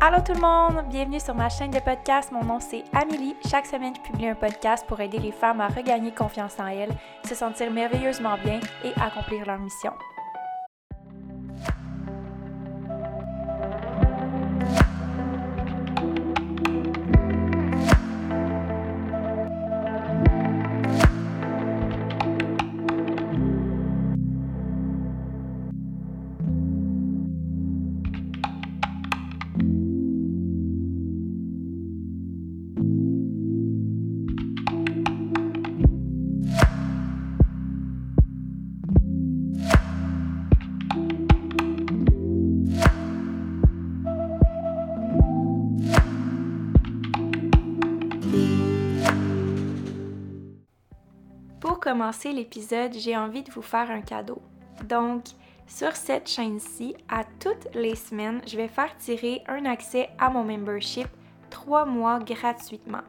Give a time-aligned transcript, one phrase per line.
[0.00, 2.30] Allô tout le monde, bienvenue sur ma chaîne de podcast.
[2.30, 3.36] Mon nom c'est Amélie.
[3.48, 6.94] Chaque semaine, je publie un podcast pour aider les femmes à regagner confiance en elles,
[7.26, 9.92] se sentir merveilleusement bien et accomplir leur mission.
[51.94, 54.42] Commencer l'épisode, j'ai envie de vous faire un cadeau.
[54.88, 55.26] Donc,
[55.68, 60.42] sur cette chaîne-ci, à toutes les semaines, je vais faire tirer un accès à mon
[60.42, 61.06] membership
[61.50, 63.04] trois mois gratuitement.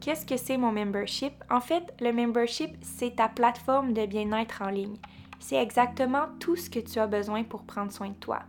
[0.00, 1.32] Qu'est-ce que c'est mon membership?
[1.50, 4.98] En fait, le membership, c'est ta plateforme de bien-être en ligne.
[5.40, 8.42] C'est exactement tout ce que tu as besoin pour prendre soin de toi.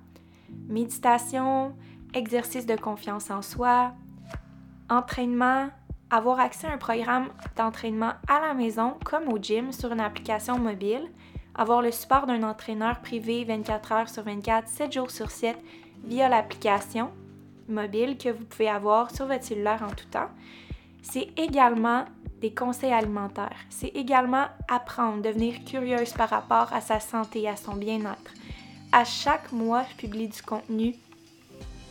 [0.68, 1.76] Méditation,
[2.14, 3.94] exercice de confiance en soi,
[4.92, 5.70] entraînement,
[6.10, 10.60] avoir accès à un programme d'entraînement à la maison comme au gym sur une application
[10.60, 11.10] mobile,
[11.56, 15.58] avoir le support d'un entraîneur privé 24 heures sur 24, 7 jours sur 7
[16.04, 17.12] via l'application
[17.68, 20.30] mobile que vous pouvez avoir sur votre cellulaire en tout temps.
[21.02, 22.06] C'est également
[22.42, 23.58] des conseils alimentaires.
[23.70, 28.34] C'est également apprendre, devenir curieuse par rapport à sa santé à son bien-être.
[28.92, 30.96] À chaque mois, je publie du contenu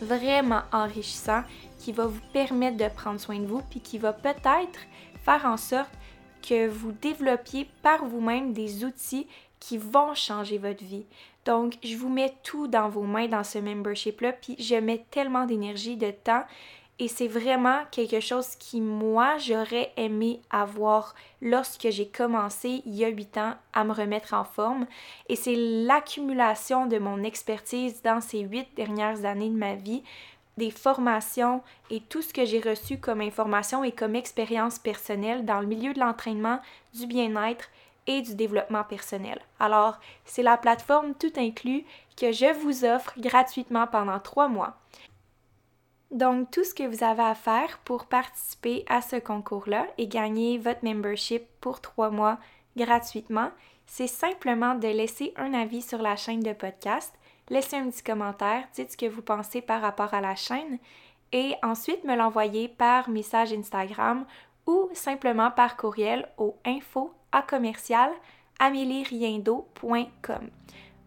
[0.00, 1.42] vraiment enrichissant
[1.84, 4.80] qui va vous permettre de prendre soin de vous puis qui va peut-être
[5.22, 5.90] faire en sorte
[6.42, 9.26] que vous développiez par vous-même des outils
[9.60, 11.04] qui vont changer votre vie.
[11.44, 15.44] Donc, je vous mets tout dans vos mains dans ce membership-là, puis je mets tellement
[15.44, 16.44] d'énergie, de temps,
[17.00, 23.04] et c'est vraiment quelque chose qui, moi, j'aurais aimé avoir lorsque j'ai commencé il y
[23.04, 24.86] a huit ans à me remettre en forme.
[25.28, 30.04] Et c'est l'accumulation de mon expertise dans ces huit dernières années de ma vie,
[30.56, 35.60] des formations et tout ce que j'ai reçu comme information et comme expérience personnelle dans
[35.60, 36.60] le milieu de l'entraînement,
[36.94, 37.68] du bien-être
[38.06, 39.40] et du développement personnel.
[39.58, 41.84] Alors, c'est la plateforme tout inclus
[42.16, 44.76] que je vous offre gratuitement pendant trois mois.
[46.10, 50.58] Donc, tout ce que vous avez à faire pour participer à ce concours-là et gagner
[50.58, 52.38] votre membership pour trois mois
[52.76, 53.50] gratuitement,
[53.86, 57.12] c'est simplement de laisser un avis sur la chaîne de podcast,
[57.48, 60.78] laisser un petit commentaire, dites ce que vous pensez par rapport à la chaîne
[61.32, 64.24] et ensuite me l'envoyer par message Instagram
[64.66, 68.10] ou simplement par courriel au info à commercial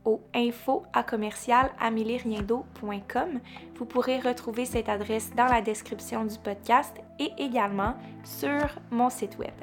[0.05, 1.71] au info commercial
[3.75, 9.37] Vous pourrez retrouver cette adresse dans la description du podcast et également sur mon site
[9.37, 9.53] web.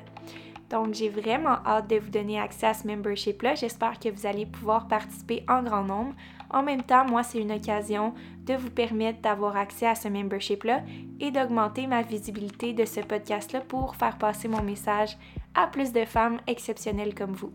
[0.70, 3.54] Donc, j'ai vraiment hâte de vous donner accès à ce membership-là.
[3.54, 6.14] J'espère que vous allez pouvoir participer en grand nombre.
[6.54, 10.82] En même temps, moi, c'est une occasion de vous permettre d'avoir accès à ce membership-là
[11.18, 15.18] et d'augmenter ma visibilité de ce podcast-là pour faire passer mon message
[15.56, 17.52] à plus de femmes exceptionnelles comme vous.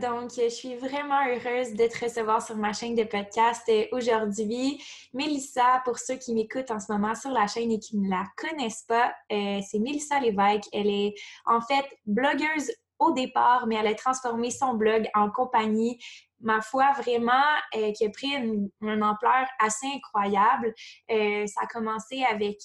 [0.00, 4.80] Donc je suis vraiment heureuse de te recevoir sur ma chaîne de podcast euh, aujourd'hui.
[5.12, 8.22] Mélissa, pour ceux qui m'écoutent en ce moment sur la chaîne et qui ne la
[8.36, 10.68] connaissent pas, euh, c'est Mélissa Lévesque.
[10.72, 11.14] Elle est
[11.44, 12.70] en fait blogueuse
[13.00, 15.98] au départ, mais elle a transformé son blog en compagnie
[16.40, 17.32] ma foi, vraiment,
[17.74, 18.70] euh, qui a pris une,
[19.02, 20.72] ampleur assez incroyable.
[21.08, 22.58] ça a commencé avec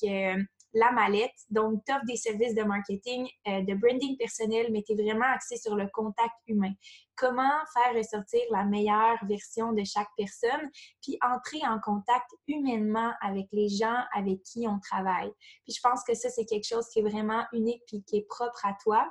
[0.73, 1.31] la mallette.
[1.49, 5.31] Donc, tu offres des services de marketing, euh, de branding personnel, mais tu es vraiment
[5.33, 6.73] axé sur le contact humain.
[7.15, 10.69] Comment faire ressortir la meilleure version de chaque personne,
[11.01, 15.31] puis entrer en contact humainement avec les gens avec qui on travaille?
[15.63, 18.27] Puis je pense que ça, c'est quelque chose qui est vraiment unique puis qui est
[18.27, 19.07] propre à toi.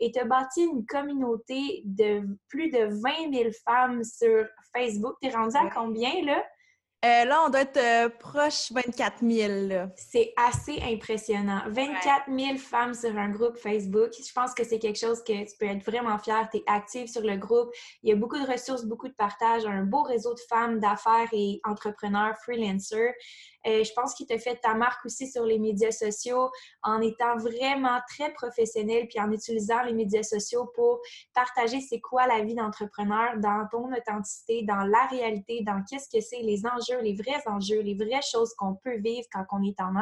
[0.00, 5.14] Et tu as bâti une communauté de plus de 20 000 femmes sur Facebook.
[5.22, 6.42] Tu es rendu à combien, là?
[7.04, 9.88] Euh, là, on doit être euh, proche 24 000.
[9.96, 11.62] C'est assez impressionnant.
[11.66, 14.10] 24 000 femmes sur un groupe Facebook.
[14.16, 16.48] Je pense que c'est quelque chose que tu peux être vraiment fier.
[16.52, 17.70] Tu es active sur le groupe.
[18.04, 21.28] Il y a beaucoup de ressources, beaucoup de partage, un beau réseau de femmes d'affaires
[21.32, 23.14] et entrepreneurs, freelancers.
[23.66, 26.50] Euh, je pense qu'il te fait ta marque aussi sur les médias sociaux
[26.82, 31.00] en étant vraiment très professionnel puis en utilisant les médias sociaux pour
[31.34, 36.22] partager c'est quoi la vie d'entrepreneur dans ton authenticité, dans la réalité, dans qu'est-ce que
[36.22, 39.80] c'est les enjeux, les vrais enjeux, les vraies choses qu'on peut vivre quand on est
[39.80, 39.92] en,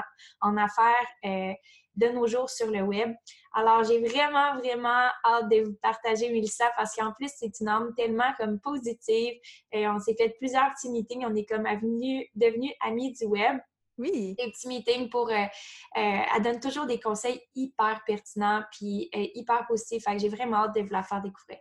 [0.41, 1.06] en affaires.
[1.25, 1.53] Euh,
[2.00, 3.12] de nos jours sur le web.
[3.52, 7.93] Alors, j'ai vraiment, vraiment hâte de vous partager Mélissa parce qu'en plus, c'est une âme
[7.97, 9.35] tellement comme positive.
[9.73, 11.25] Et on s'est fait plusieurs petits meetings.
[11.26, 13.58] On est comme devenus devenu amis du web.
[13.99, 14.35] Oui.
[14.38, 15.29] Des petits meetings pour.
[15.29, 20.05] Euh, euh, elle donne toujours des conseils hyper pertinents puis euh, hyper positifs.
[20.05, 21.58] Fait que j'ai vraiment hâte de vous la faire découvrir.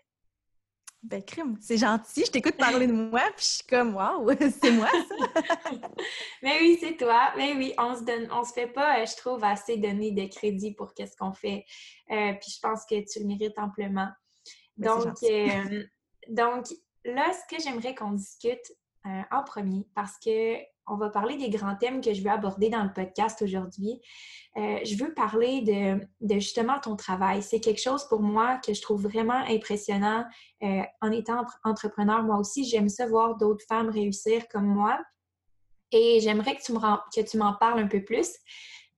[1.01, 2.25] Ben, crime, c'est gentil.
[2.25, 4.29] Je t'écoute parler de moi, puis je suis comme, waouh,
[4.61, 5.41] c'est moi, ça.
[6.43, 7.31] Mais oui, c'est toi.
[7.37, 10.73] Mais oui, on se donne, on se fait pas, je trouve, assez donner de crédit
[10.73, 11.63] pour qu'est-ce qu'on fait.
[12.07, 14.09] puis je pense que tu le mérites amplement.
[14.75, 15.15] Ben, donc,
[16.27, 16.65] donc,
[17.05, 18.73] là, ce que j'aimerais qu'on discute
[19.05, 20.57] en premier, parce que
[20.89, 24.01] on va parler des grands thèmes que je veux aborder dans le podcast aujourd'hui.
[24.57, 27.43] Euh, je veux parler de, justement ton travail.
[27.43, 30.25] C'est quelque chose pour moi que je trouve vraiment impressionnant
[30.63, 32.23] euh, en étant entrepreneur.
[32.23, 34.99] Moi aussi, j'aime ça voir d'autres femmes réussir comme moi.
[35.91, 38.29] Et j'aimerais que tu que tu m'en parles un peu plus.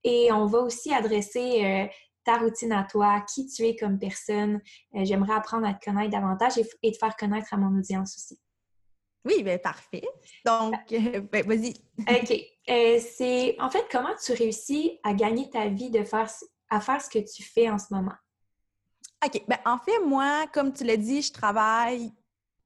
[0.04, 1.86] Et on va aussi adresser euh,
[2.24, 4.60] ta routine à toi, qui tu es comme personne.
[4.94, 8.38] j'aimerais apprendre à te connaître davantage et, et te faire connaître à mon audience aussi.
[9.24, 10.02] Oui, bien parfait.
[10.44, 11.74] Donc, euh, ben, vas-y.
[12.00, 12.32] OK.
[12.70, 16.30] Euh, c'est en fait comment tu réussis à gagner ta vie de faire
[16.70, 18.14] à faire ce que tu fais en ce moment?
[19.24, 19.42] OK.
[19.46, 22.12] Ben, en fait, moi, comme tu l'as dit, je travaille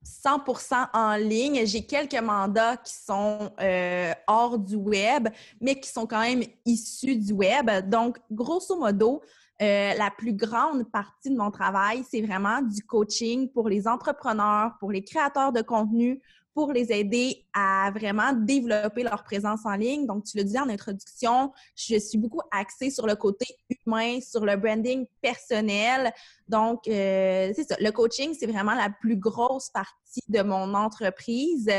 [0.04, 1.66] 100% en ligne.
[1.66, 5.28] J'ai quelques mandats qui sont euh, hors du web,
[5.60, 7.70] mais qui sont quand même issus du web.
[7.88, 9.22] Donc, grosso modo,
[9.58, 14.92] la plus grande partie de mon travail, c'est vraiment du coaching pour les entrepreneurs, pour
[14.92, 16.22] les créateurs de contenu,
[16.56, 20.06] pour les aider à vraiment développer leur présence en ligne.
[20.06, 24.42] Donc, tu le disais en introduction, je suis beaucoup axée sur le côté humain, sur
[24.42, 26.10] le branding personnel.
[26.48, 27.76] Donc, euh, c'est ça.
[27.78, 31.70] Le coaching, c'est vraiment la plus grosse partie de mon entreprise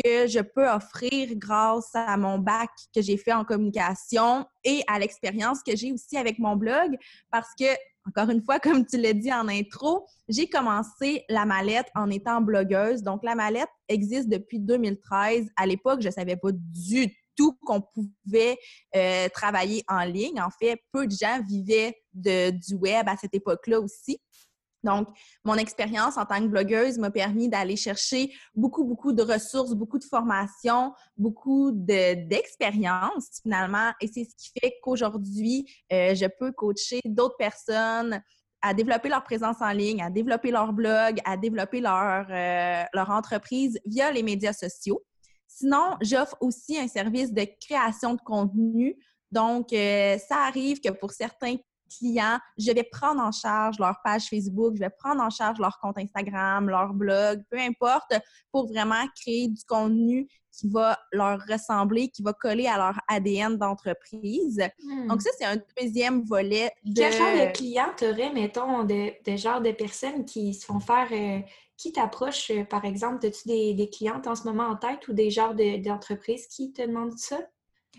[0.00, 5.00] que je peux offrir grâce à mon bac que j'ai fait en communication et à
[5.00, 6.96] l'expérience que j'ai aussi avec mon blog
[7.32, 7.66] parce que
[8.10, 12.40] encore une fois, comme tu l'as dit en intro, j'ai commencé la mallette en étant
[12.40, 13.02] blogueuse.
[13.02, 15.48] Donc, la mallette existe depuis 2013.
[15.56, 18.58] À l'époque, je ne savais pas du tout qu'on pouvait
[18.94, 20.40] euh, travailler en ligne.
[20.40, 24.20] En fait, peu de gens vivaient du web à cette époque-là aussi.
[24.82, 25.08] Donc,
[25.44, 29.98] mon expérience en tant que blogueuse m'a permis d'aller chercher beaucoup, beaucoup de ressources, beaucoup
[29.98, 33.92] de formations, beaucoup d'expérience finalement.
[34.00, 38.22] Et c'est ce qui fait qu'aujourd'hui, euh, je peux coacher d'autres personnes
[38.62, 43.78] à développer leur présence en ligne, à développer leur blog, à développer leur, euh, entreprise
[43.86, 45.02] via les médias sociaux.
[45.46, 48.96] Sinon, j'offre aussi un service de création de contenu.
[49.30, 51.56] Donc, euh, ça arrive que pour certains
[51.98, 55.78] clients, je vais prendre en charge leur page Facebook, je vais prendre en charge leur
[55.78, 58.14] compte Instagram, leur blog, peu importe,
[58.52, 63.56] pour vraiment créer du contenu qui va leur ressembler, qui va coller à leur ADN
[63.56, 64.62] d'entreprise.
[64.82, 65.08] Hmm.
[65.08, 67.00] Donc ça, c'est un deuxième volet de...
[67.00, 70.80] Quel genre de clients tu aurais, mettons, de, de, genre de personnes qui se font
[70.80, 71.08] faire...
[71.12, 71.40] Euh,
[71.76, 73.24] qui t'approche, euh, par exemple?
[73.24, 76.82] As-tu des, des, clientes en ce moment en tête ou des genres d'entreprises qui te
[76.82, 77.38] demandent ça?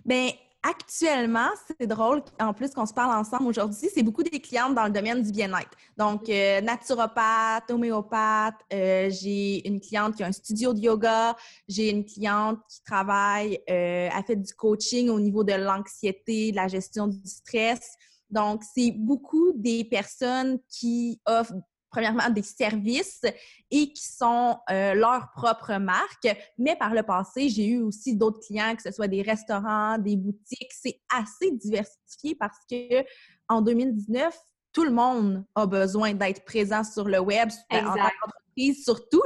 [0.05, 0.29] Bien,
[0.63, 4.85] Actuellement, c'est drôle, en plus qu'on se parle ensemble aujourd'hui, c'est beaucoup des clientes dans
[4.85, 5.71] le domaine du bien-être.
[5.97, 11.35] Donc, euh, naturopathe, homéopathe, euh, j'ai une cliente qui a un studio de yoga,
[11.67, 16.57] j'ai une cliente qui travaille, euh, a fait du coaching au niveau de l'anxiété, de
[16.57, 17.95] la gestion du stress.
[18.29, 21.55] Donc, c'est beaucoup des personnes qui offrent
[21.91, 23.21] premièrement des services
[23.69, 26.27] et qui sont euh, leur propre marque.
[26.57, 30.15] Mais par le passé, j'ai eu aussi d'autres clients, que ce soit des restaurants, des
[30.15, 30.71] boutiques.
[30.71, 33.03] C'est assez diversifié parce que
[33.49, 34.33] en 2019,
[34.73, 39.21] tout le monde a besoin d'être présent sur le web, en tant qu'entreprise surtout.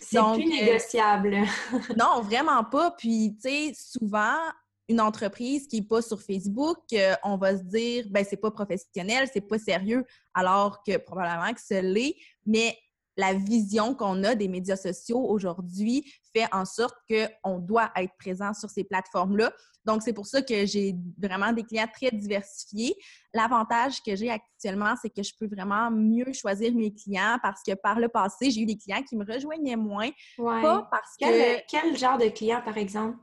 [0.00, 1.36] C'est plus euh, négociable.
[1.96, 2.90] non, vraiment pas.
[2.92, 4.38] Puis, tu sais, souvent,
[4.88, 8.50] une entreprise qui n'est pas sur Facebook, euh, on va se dire, ben c'est pas
[8.50, 10.04] professionnel, c'est pas sérieux,
[10.34, 12.16] alors que probablement que ce l'est,
[12.46, 12.76] mais
[13.18, 18.54] la vision qu'on a des médias sociaux aujourd'hui fait en sorte qu'on doit être présent
[18.54, 19.52] sur ces plateformes-là.
[19.84, 22.94] Donc, c'est pour ça que j'ai vraiment des clients très diversifiés.
[23.34, 27.74] L'avantage que j'ai actuellement, c'est que je peux vraiment mieux choisir mes clients parce que
[27.74, 30.10] par le passé, j'ai eu des clients qui me rejoignaient moins.
[30.36, 31.66] Pas parce que...
[31.66, 33.16] Quel genre de client, par exemple?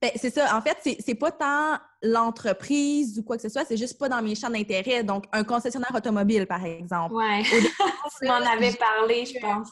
[0.00, 0.56] Ben, c'est ça.
[0.56, 4.22] En fait, c'est pas tant l'entreprise ou quoi que ce soit, c'est juste pas dans
[4.22, 5.02] mes champs d'intérêt.
[5.02, 7.14] Donc, un concessionnaire automobile, par exemple.
[7.14, 7.42] Oui.
[8.20, 9.70] tu m'en avais parlé, je pense.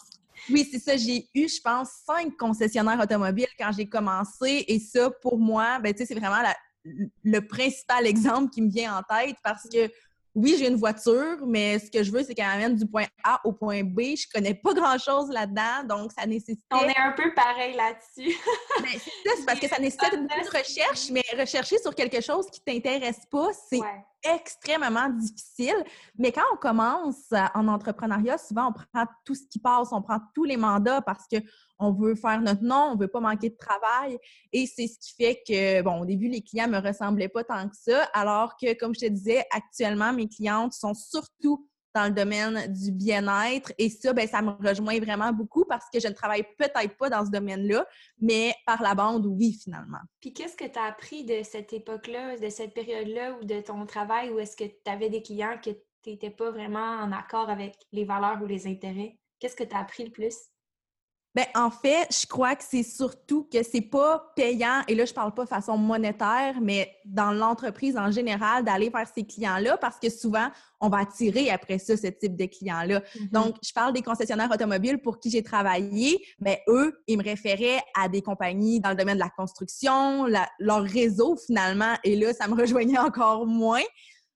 [0.50, 0.97] Oui, c'est ça.
[0.97, 4.64] J'ai eu, je pense, cinq concessionnaires automobiles quand j'ai commencé.
[4.69, 6.43] Et ça, pour moi, ben, c'est vraiment
[6.85, 9.90] le principal exemple qui me vient en tête parce que
[10.34, 13.40] oui, j'ai une voiture, mais ce que je veux, c'est qu'elle m'amène du point A
[13.44, 14.00] au point B.
[14.16, 16.64] Je connais pas grand-chose là-dedans, donc ça nécessite...
[16.72, 18.36] On est un peu pareil là-dessus.
[18.82, 22.60] Ben, c'est parce que ça nécessite beaucoup de recherche, mais rechercher sur quelque chose qui
[22.60, 23.80] t'intéresse pas, c'est
[24.24, 25.84] extrêmement difficile.
[26.18, 30.18] Mais quand on commence en entrepreneuriat, souvent, on prend tout ce qui passe, on prend
[30.34, 31.38] tous les mandats parce que
[31.78, 34.19] on veut faire notre nom, on veut pas manquer de travail.
[34.52, 37.69] Et c'est ce qui fait que, bon, au début, les clients me ressemblaient pas tant
[37.69, 42.11] que ça, alors que, comme je te disais, actuellement, mes clientes sont surtout dans le
[42.11, 43.73] domaine du bien-être.
[43.78, 47.09] Et ça, ben, ça me rejoint vraiment beaucoup parce que je ne travaille peut-être pas
[47.09, 47.87] dans ce domaine-là,
[48.21, 50.00] mais par la bande, oui, finalement.
[50.21, 53.87] Puis qu'est-ce que tu as appris de cette époque-là, de cette période-là ou de ton
[53.87, 55.71] travail où est-ce que tu avais des clients que
[56.02, 59.16] tu n'étais pas vraiment en accord avec les valeurs ou les intérêts?
[59.38, 60.35] Qu'est-ce que tu as appris le plus?
[61.34, 65.12] Ben, en fait, je crois que c'est surtout que c'est pas payant, et là, je
[65.12, 69.98] parle pas de façon monétaire, mais dans l'entreprise en général, d'aller vers ces clients-là parce
[69.98, 70.48] que souvent,
[70.80, 73.00] on va attirer après ça ce type de clients-là.
[73.00, 73.30] Mm-hmm.
[73.32, 77.82] Donc, je parle des concessionnaires automobiles pour qui j'ai travaillé, mais eux, ils me référaient
[77.98, 80.26] à des compagnies dans le domaine de la construction,
[80.60, 83.82] leur réseau finalement, et là, ça me rejoignait encore moins.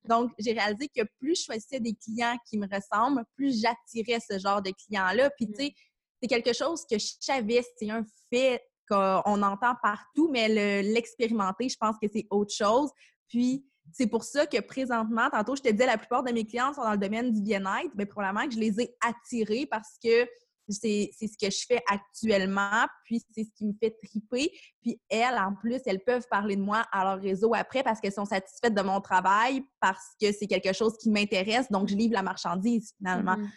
[0.08, 4.38] Donc, j'ai réalisé que plus je choisissais des clients qui me ressemblent, plus j'attirais ce
[4.38, 5.30] genre de clients-là.
[5.36, 5.74] Puis, tu sais,
[6.20, 11.76] c'est quelque chose que je savais, c'est un fait qu'on entend partout, mais l'expérimenter, je
[11.78, 12.90] pense que c'est autre chose.
[13.28, 16.72] Puis, c'est pour ça que présentement, tantôt, je te disais, la plupart de mes clients
[16.74, 20.26] sont dans le domaine du bien-être, mais probablement que je les ai attirés parce que
[20.70, 24.50] c'est ce que je fais actuellement, puis c'est ce qui me fait triper.
[24.82, 28.12] Puis elles, en plus, elles peuvent parler de moi à leur réseau après parce qu'elles
[28.12, 32.12] sont satisfaites de mon travail, parce que c'est quelque chose qui m'intéresse, donc je livre
[32.12, 33.36] la marchandise finalement.
[33.36, 33.48] Mm-hmm.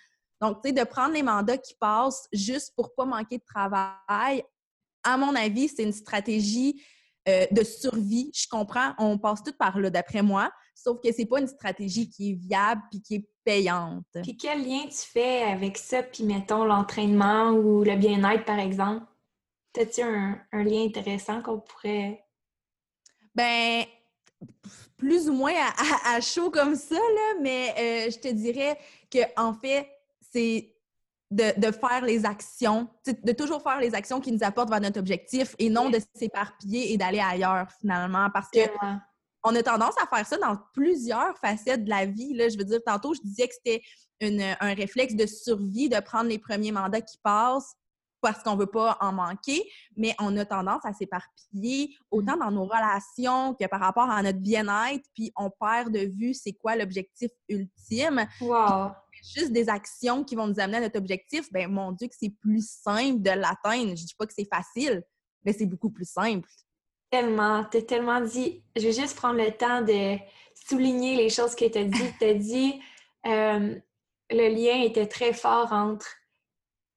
[0.41, 4.43] Donc, tu sais, de prendre les mandats qui passent juste pour pas manquer de travail,
[5.03, 6.83] à mon avis, c'est une stratégie
[7.29, 8.31] euh, de survie.
[8.33, 12.09] Je comprends, on passe tout par là, d'après moi, sauf que c'est pas une stratégie
[12.09, 14.05] qui est viable puis qui est payante.
[14.23, 19.05] Puis quel lien tu fais avec ça, puis mettons l'entraînement ou le bien-être, par exemple?
[19.73, 22.25] T'as-tu un, un, lien intéressant qu'on pourrait...
[23.33, 23.85] Ben,
[24.97, 25.53] plus ou moins
[26.05, 28.77] à, chaud comme ça, là, mais euh, je te dirais
[29.09, 29.87] que en fait,
[30.31, 30.75] c'est
[31.31, 35.55] de, faire les actions, de toujours faire les actions qui nous apportent vers notre objectif
[35.59, 38.29] et non de s'éparpiller et d'aller ailleurs finalement.
[38.33, 38.59] Parce que
[39.43, 42.33] on a tendance à faire ça dans plusieurs facettes de la vie.
[42.33, 42.49] Là.
[42.49, 43.81] Je veux dire, tantôt, je disais que c'était
[44.59, 47.75] un réflexe de survie de prendre les premiers mandats qui passent
[48.21, 52.65] parce qu'on veut pas en manquer, mais on a tendance à s'éparpiller autant dans nos
[52.65, 57.31] relations que par rapport à notre bien-être, puis on perd de vue c'est quoi l'objectif
[57.49, 58.27] ultime.
[58.39, 58.91] Wow.
[59.21, 62.33] Juste des actions qui vont nous amener à notre objectif, ben mon Dieu que c'est
[62.41, 63.95] plus simple de l'atteindre.
[63.95, 65.03] Je dis pas que c'est facile,
[65.45, 66.49] mais c'est beaucoup plus simple.
[67.09, 68.63] Tellement, t'as tellement dit.
[68.75, 70.17] Je vais juste prendre le temps de
[70.67, 72.13] souligner les choses que t'as dit.
[72.19, 72.81] T'as dit
[73.27, 73.75] euh,
[74.31, 76.07] le lien était très fort entre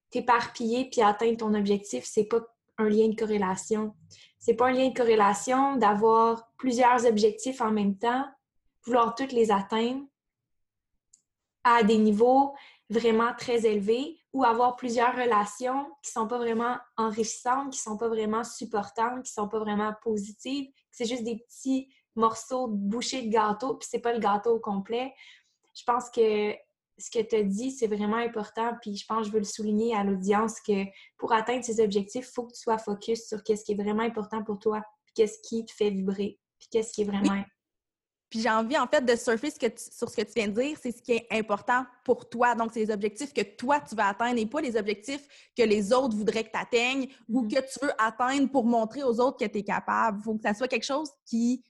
[0.09, 2.39] t'éparpiller puis atteindre ton objectif, c'est pas
[2.77, 3.93] un lien de corrélation.
[4.39, 8.25] C'est pas un lien de corrélation d'avoir plusieurs objectifs en même temps,
[8.85, 10.03] vouloir toutes les atteindre
[11.65, 12.53] à des niveaux
[12.89, 18.07] vraiment très élevés ou avoir plusieurs relations qui sont pas vraiment enrichissantes, qui sont pas
[18.07, 23.31] vraiment supportantes, qui sont pas vraiment positives, c'est juste des petits morceaux de bouchées de
[23.31, 25.13] gâteau, puis c'est pas le gâteau au complet.
[25.73, 26.53] Je pense que
[26.97, 28.73] ce que tu as dit, c'est vraiment important.
[28.81, 30.85] Puis je pense que je veux le souligner à l'audience que
[31.17, 34.03] pour atteindre ces objectifs, il faut que tu sois focus sur ce qui est vraiment
[34.03, 34.81] important pour toi,
[35.15, 37.43] qu'est-ce qui te fait vibrer, puis qu'est-ce qui est vraiment.
[38.35, 40.91] Puis j'ai envie, en fait, de surfer sur ce que tu viens de dire, c'est
[40.91, 42.53] ce qui est important pour toi.
[42.53, 45.25] Donc, c'est les objectifs que toi, tu veux atteindre et pas les objectifs
[45.57, 47.53] que les autres voudraient que tu atteignes ou mm-hmm.
[47.53, 50.17] que tu veux atteindre pour montrer aux autres que tu es capable.
[50.19, 51.63] Il faut que ça soit quelque chose qui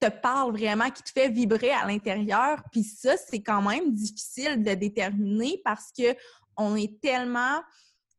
[0.00, 2.62] te parle vraiment, qui te fait vibrer à l'intérieur.
[2.72, 6.16] Puis ça, c'est quand même difficile de déterminer parce que
[6.56, 7.60] on est tellement,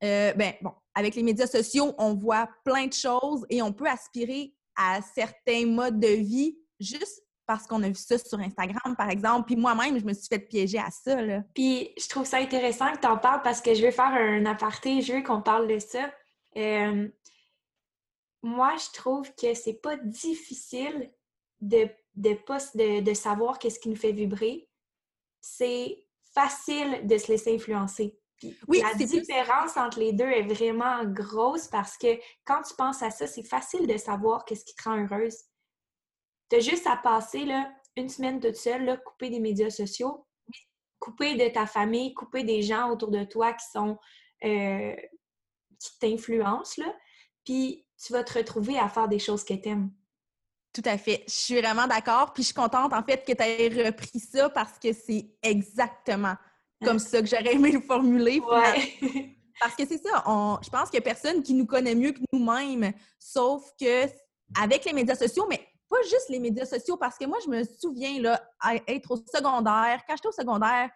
[0.03, 3.88] euh, ben bon, avec les médias sociaux, on voit plein de choses et on peut
[3.88, 9.10] aspirer à certains modes de vie juste parce qu'on a vu ça sur Instagram, par
[9.10, 9.46] exemple.
[9.46, 11.22] Puis moi-même, je me suis fait piéger à ça.
[11.22, 11.44] Là.
[11.53, 14.46] Puis je trouve ça intéressant que tu en parles parce que je vais faire un
[14.46, 16.12] aparté, je veux qu'on parle de ça.
[16.58, 17.08] Euh,
[18.41, 21.12] moi, je trouve que c'est pas difficile
[21.62, 24.70] de, de, de, savoir qu'est-ce qui nous fait vibrer,
[25.41, 28.17] c'est facile de se laisser influencer.
[28.67, 33.10] oui, la différence entre les deux est vraiment grosse parce que quand tu penses à
[33.10, 35.38] ça, c'est facile de savoir qu'est-ce qui te rend heureuse.
[36.49, 40.27] Tu as juste à passer là, une semaine toute seule, là, couper des médias sociaux,
[40.99, 43.97] couper de ta famille, couper des gens autour de toi qui sont
[44.43, 44.95] euh,
[45.79, 46.81] qui t'influencent,
[47.43, 49.91] puis tu vas te retrouver à faire des choses que tu aimes.
[50.73, 51.23] Tout à fait.
[51.27, 52.33] Je suis vraiment d'accord.
[52.33, 56.35] Puis je suis contente, en fait, que tu aies repris ça parce que c'est exactement
[56.83, 58.41] comme ça que j'aurais aimé le formuler.
[59.61, 60.21] Parce que c'est ça.
[60.61, 64.05] je pense qu'il n'y a personne qui nous connaît mieux que nous-mêmes, sauf que
[64.61, 67.63] avec les médias sociaux, mais pas juste les médias sociaux, parce que moi, je me
[67.63, 68.41] souviens, là,
[68.87, 70.89] être au secondaire, quand j'étais au secondaire,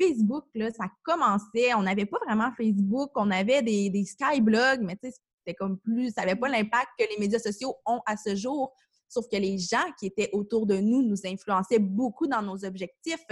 [0.00, 1.74] Facebook, là, ça commençait.
[1.74, 5.78] On n'avait pas vraiment Facebook, on avait des, des skyblogs, mais tu sais, c'était comme
[5.78, 8.72] plus, ça n'avait pas l'impact que les médias sociaux ont à ce jour.
[9.08, 13.24] Sauf que les gens qui étaient autour de nous nous influençaient beaucoup dans nos objectifs.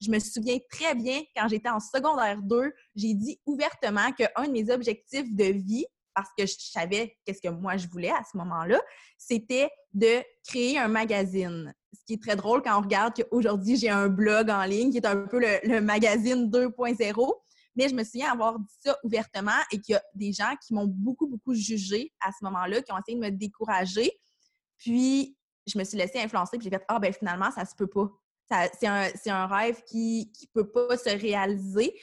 [0.00, 4.52] Je me souviens très bien, quand j'étais en secondaire 2, j'ai dit ouvertement qu'un de
[4.52, 8.36] mes objectifs de vie, parce que je savais qu'est-ce que moi je voulais à ce
[8.36, 8.80] moment-là,
[9.18, 11.74] c'était de créer un magazine.
[11.92, 14.98] Ce qui est très drôle quand on regarde qu'aujourd'hui, j'ai un blog en ligne qui
[14.98, 17.34] est un peu le, magazine 2.0.
[17.74, 20.74] Mais je me souviens avoir dit ça ouvertement et qu'il y a des gens qui
[20.74, 24.10] m'ont beaucoup, beaucoup jugé à ce moment-là, qui ont essayé de me décourager.
[24.76, 27.86] Puis, je me suis laissée influencer, puis j'ai fait Ah, ben finalement, ça se peut
[27.86, 28.10] pas.
[28.78, 31.98] C'est un, un, rêve qui ne peut pas se réaliser.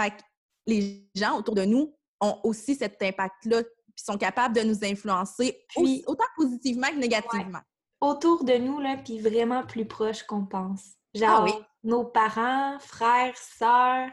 [0.00, 0.22] Fait que
[0.66, 5.66] les gens autour de nous ont aussi cet impact-là, puis sont capables de nous influencer
[6.06, 7.60] autant positivement que négativement.
[8.00, 10.82] Autour de nous, là, puis vraiment plus proche qu'on pense.
[11.14, 14.08] Genre, ah nos parents, frères, sœurs,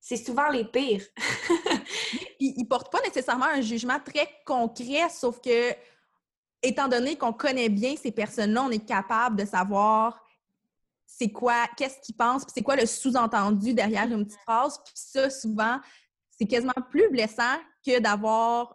[0.00, 1.04] c'est souvent les pires.
[2.40, 5.74] ils, ne portent pas nécessairement un jugement très concret, sauf que,
[6.62, 10.18] étant donné qu'on connaît bien ces personnes-là, on est capable de savoir
[11.06, 14.80] c'est quoi, qu'est-ce qu'ils pensent, c'est quoi le sous-entendu derrière une petite phrase.
[14.84, 15.78] Puis ça, souvent,
[16.40, 18.74] c'est quasiment plus blessant que d'avoir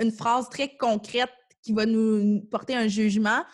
[0.00, 1.30] une phrase très concrète
[1.62, 3.44] qui va nous porter un jugement,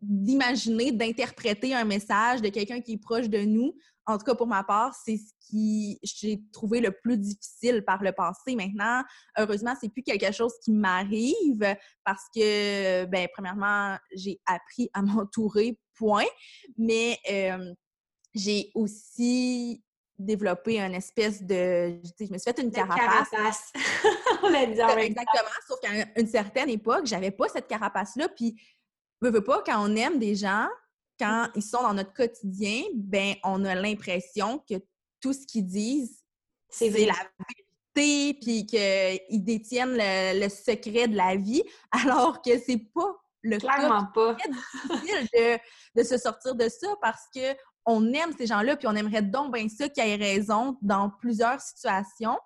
[0.00, 3.74] d'imaginer, d'interpréter un message de quelqu'un qui est proche de nous.
[4.06, 8.02] En tout cas, pour ma part, c'est ce qui j'ai trouvé le plus difficile par
[8.02, 8.56] le passé.
[8.56, 9.02] Maintenant,
[9.38, 15.78] heureusement, c'est plus quelque chose qui m'arrive parce que, ben, premièrement, j'ai appris à m'entourer,
[15.94, 16.26] point.
[16.76, 17.72] Mais euh,
[18.34, 19.82] j'ai aussi
[20.18, 22.00] développer une espèce de.
[22.18, 23.28] Je me suis fait une carapace.
[23.30, 23.72] carapace.
[24.42, 25.50] On l'a dit Exactement.
[25.68, 28.28] Sauf qu'à une certaine époque, j'avais pas cette carapace-là.
[28.28, 28.60] Puis,
[29.22, 30.68] ne veux pas, quand on aime des gens,
[31.18, 34.74] quand ils sont dans notre quotidien, ben on a l'impression que
[35.20, 36.22] tout ce qu'ils disent,
[36.68, 37.14] c'est la
[37.94, 44.06] vérité, puis qu'ils détiennent le, secret de la vie, alors que c'est pas le Clairement
[44.12, 44.36] pas.
[44.42, 45.58] C'est difficile de,
[46.00, 47.54] de, se sortir de ça parce que
[47.86, 51.60] on aime ces gens-là, puis on aimerait donc bien ça qu'ils aient raison dans plusieurs
[51.60, 52.36] situations.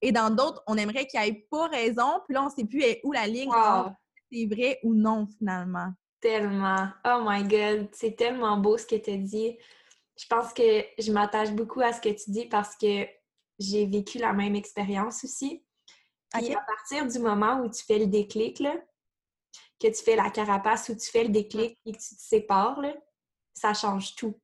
[0.00, 2.82] Et dans d'autres, on aimerait qu'ils n'aient pas raison, puis là, on ne sait plus
[3.04, 3.50] où la ligne,
[4.32, 5.92] c'est vrai ou non, finalement.
[6.20, 6.88] Tellement.
[7.04, 9.56] Oh my God, c'est tellement beau ce que tu as dit.
[10.16, 13.06] Je pense que je m'attache beaucoup à ce que tu dis parce que
[13.58, 15.64] j'ai vécu la même expérience aussi.
[16.40, 18.74] Et à partir du moment où tu fais le déclic, là,
[19.80, 22.82] que tu fais la carapace, où tu fais le déclic et que tu te sépares,
[23.54, 24.38] ça change tout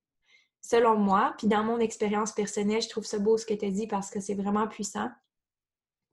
[0.64, 3.70] selon moi, puis dans mon expérience personnelle, je trouve ça beau ce que tu as
[3.70, 5.10] dit parce que c'est vraiment puissant.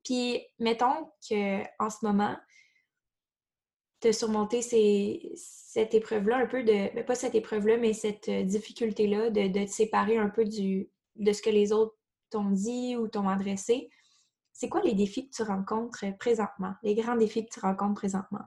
[0.03, 2.35] Puis, mettons qu'en ce moment,
[4.01, 6.73] tu as surmonté cette épreuve-là, un peu de.
[6.73, 10.43] Mais ben, pas cette épreuve-là, mais cette euh, difficulté-là de, de, te séparer un peu
[10.43, 11.95] du, de ce que les autres
[12.29, 13.89] t'ont dit ou t'ont adressé.
[14.51, 18.43] C'est quoi les défis que tu rencontres présentement, les grands défis que tu rencontres présentement?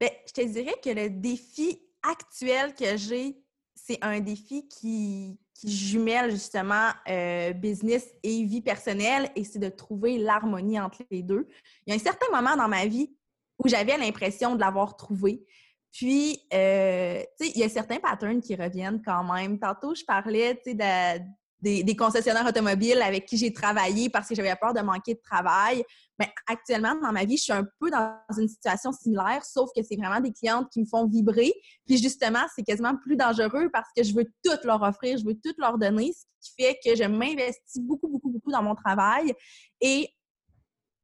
[0.00, 3.42] Bien, je te dirais que le défi actuel que j'ai,
[3.76, 10.18] c'est un défi qui, jumelle justement euh, business et vie personnelle et c'est de trouver
[10.18, 11.48] l'harmonie entre les deux.
[11.86, 13.16] Il y a un certain moment dans ma vie
[13.58, 15.46] où j'avais l'impression de l'avoir trouvé.
[15.92, 19.58] Puis, euh, tu sais, il y a certains patterns qui reviennent quand même.
[19.58, 21.24] Tantôt, je parlais, tu sais,
[21.66, 25.20] de, des, concessionnaires automobiles avec qui j'ai travaillé parce que j'avais peur de manquer de
[25.20, 25.84] travail.
[26.18, 29.82] Mais actuellement, dans ma vie, je suis un peu dans une situation similaire, sauf que
[29.82, 31.52] c'est vraiment des clientes qui me font vibrer.
[31.86, 35.34] Puis justement, c'est quasiment plus dangereux parce que je veux tout leur offrir, je veux
[35.34, 39.34] tout leur donner, ce qui fait que je m'investis beaucoup, beaucoup, beaucoup dans mon travail
[39.80, 40.08] et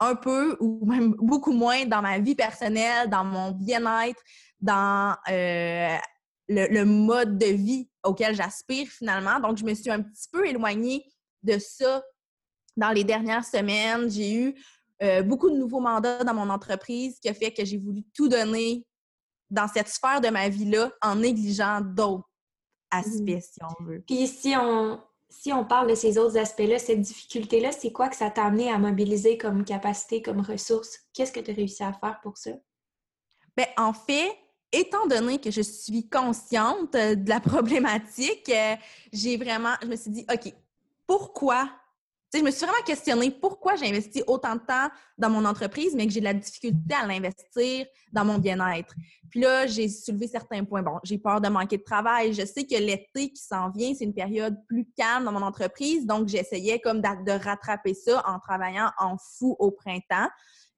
[0.01, 4.21] un peu ou même beaucoup moins dans ma vie personnelle, dans mon bien-être,
[4.61, 5.97] dans euh,
[6.49, 9.41] le, mode de vie auquel j'aspire finalement.
[9.41, 11.05] Donc, je me suis un petit peu éloignée
[11.43, 12.03] de ça
[12.77, 14.11] dans les dernières semaines.
[14.11, 14.55] J'ai eu
[15.03, 18.29] euh, beaucoup de nouveaux mandats dans mon entreprise qui a fait que j'ai voulu tout
[18.29, 18.87] donner
[19.51, 22.29] dans cette sphère de ma vie-là en négligeant d'autres
[22.91, 23.41] aspects, mmh.
[23.41, 24.03] si on veut.
[24.07, 28.17] Puis si on, si on parle de ces autres aspects-là, cette difficulté-là, c'est quoi que
[28.17, 31.01] ça t'a amené à mobiliser comme capacité, comme ressource?
[31.13, 32.53] Qu'est-ce que tu as réussi à faire pour ça?
[33.57, 34.31] Bien, en fait,
[34.73, 38.75] étant donné que je suis consciente euh, de la problématique, euh,
[39.13, 40.53] j'ai vraiment, je me suis dit, OK,
[41.07, 41.69] pourquoi?
[42.35, 46.07] je me suis vraiment questionnée pourquoi j'ai investi autant de temps dans mon entreprise, mais
[46.07, 48.95] que j'ai de la difficulté à l'investir dans mon bien-être?
[49.29, 50.83] Puis là, j'ai soulevé certains points.
[50.83, 52.33] Bon, j'ai peur de manquer de travail.
[52.33, 56.07] Je sais que l'été qui s'en vient, c'est une période plus calme dans mon entreprise,
[56.07, 60.29] donc j'essayais comme de rattraper ça en travaillant en fou au printemps.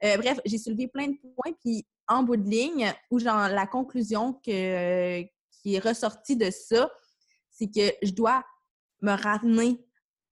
[0.02, 3.66] Euh, bref, j'ai soulevé plein de points, puis en bout de ligne, ou genre la
[3.66, 6.90] conclusion que, qui est ressortie de ça,
[7.50, 8.44] c'est que je dois
[9.02, 9.84] me ramener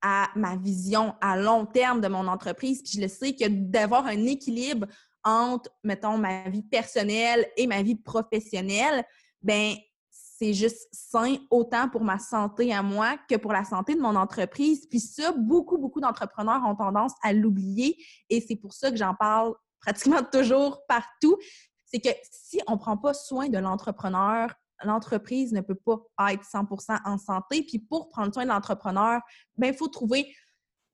[0.03, 2.83] à ma vision à long terme de mon entreprise.
[2.83, 4.87] Puis je le sais que d'avoir un équilibre
[5.25, 9.05] entre, mettons, ma vie personnelle et ma vie professionnelle,
[9.41, 9.75] ben
[10.11, 14.17] c'est juste sain autant pour ma santé à moi que pour la santé de mon
[14.17, 14.87] entreprise.
[14.91, 17.97] Puis ça, beaucoup, beaucoup d'entrepreneurs ont tendance à l'oublier
[18.29, 21.37] et c'est pour ça que j'en parle pratiquement toujours partout.
[21.85, 25.79] C'est que si on ne prend pas soin de l'entrepreneur, l'entreprise ne peut
[26.17, 26.67] pas être 100
[27.05, 27.63] en santé.
[27.63, 29.21] Puis pour prendre soin de l'entrepreneur,
[29.57, 30.35] ben il faut trouver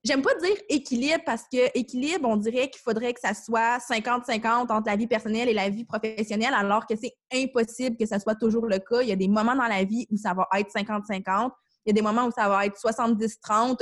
[0.04, 4.72] J'aime pas dire équilibre parce que équilibre, on dirait qu'il faudrait que ça soit 50-50
[4.72, 8.36] entre la vie personnelle et la vie professionnelle, alors que c'est impossible que ça soit
[8.36, 9.02] toujours le cas.
[9.02, 11.50] Il y a des moments dans la vie où ça va être 50-50,
[11.84, 13.80] il y a des moments où ça va être 70-30,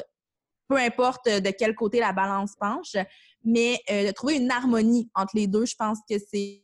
[0.69, 2.97] peu importe de quel côté la balance penche,
[3.47, 6.63] mais euh, de trouver une harmonie entre les deux, je pense que c'est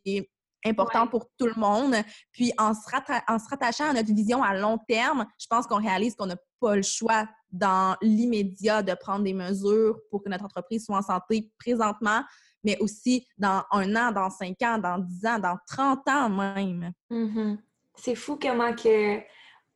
[0.64, 1.95] important pour tout le monde.
[2.33, 2.81] Puis en se,
[3.29, 6.37] en se rattachant à notre vision à long terme, je pense qu'on réalise qu'on n'a
[6.61, 11.03] pas le choix dans l'immédiat de prendre des mesures pour que notre entreprise soit en
[11.03, 12.23] santé présentement,
[12.64, 16.92] mais aussi dans un an, dans cinq ans, dans dix ans, dans trente ans même.
[17.11, 17.59] Mm-hmm.
[17.97, 19.21] C'est fou comment que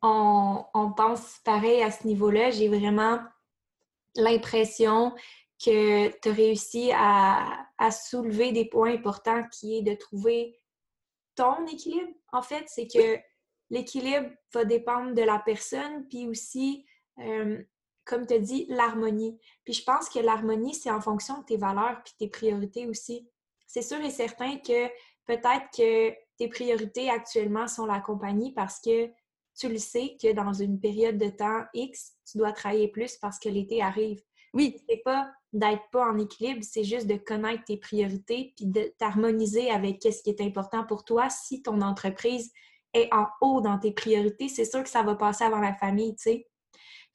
[0.03, 2.51] on, on, pense pareil à ce niveau-là.
[2.51, 3.19] J'ai vraiment
[4.15, 5.15] l'impression
[5.63, 10.61] que tu as réussi à, à, soulever des points importants qui est de trouver
[11.35, 12.13] ton équilibre.
[12.33, 13.19] En fait, c'est que
[13.71, 16.85] l'équilibre va dépendre de la personne, puis aussi,
[17.19, 17.63] euh,
[18.05, 19.39] comme tu as dit, l'harmonie.
[19.65, 23.29] Puis je pense que l'harmonie, c'est en fonction de tes valeurs puis tes priorités aussi.
[23.67, 24.87] C'est sûr et certain que
[25.27, 29.11] peut-être que tes priorités actuellement sont la compagnie parce que
[29.59, 33.39] tu le sais que dans une période de temps X, tu dois travailler plus parce
[33.39, 34.23] que l'été arrive.
[34.55, 34.83] Oui.
[34.89, 39.71] C'est pas d'être pas en équilibre, c'est juste de connaître tes priorités puis de t'harmoniser
[39.71, 41.31] avec ce qui est important pour toi.
[41.31, 42.53] Si ton entreprise
[42.93, 46.15] est en haut dans tes priorités, c'est sûr que ça va passer avant la famille,
[46.17, 46.49] tu sais.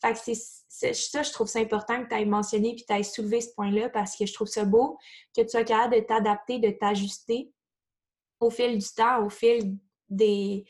[0.01, 3.03] Fait que c'est ça, je trouve ça important que tu aies mentionné puis tu aies
[3.03, 4.97] soulevé ce point-là parce que je trouve ça beau
[5.35, 7.51] que tu sois capable de t'adapter, de t'ajuster
[8.39, 9.77] au fil du temps, au fil
[10.09, 10.65] des,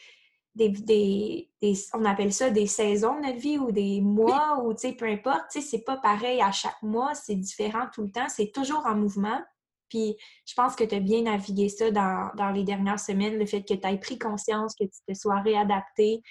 [0.55, 1.49] des,
[1.93, 5.05] on appelle ça des saisons de notre vie ou des mois ou tu sais, peu
[5.05, 8.51] importe, tu sais, c'est pas pareil à chaque mois, c'est différent tout le temps, c'est
[8.51, 9.41] toujours en mouvement.
[9.89, 13.63] Puis je pense que tu as bien navigué ça dans, les dernières semaines, le fait
[13.63, 16.21] que tu aies pris conscience, que tu te sois réadapté.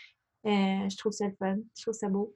[0.47, 2.35] Euh, je trouve ça le fun, je trouve ça beau.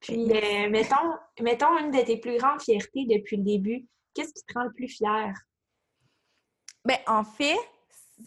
[0.00, 3.86] Puis, euh, mettons, mettons une de tes plus grandes fiertés depuis le début.
[4.14, 5.34] Qu'est-ce qui te rend le plus fier?
[6.84, 7.58] Bien, en fait,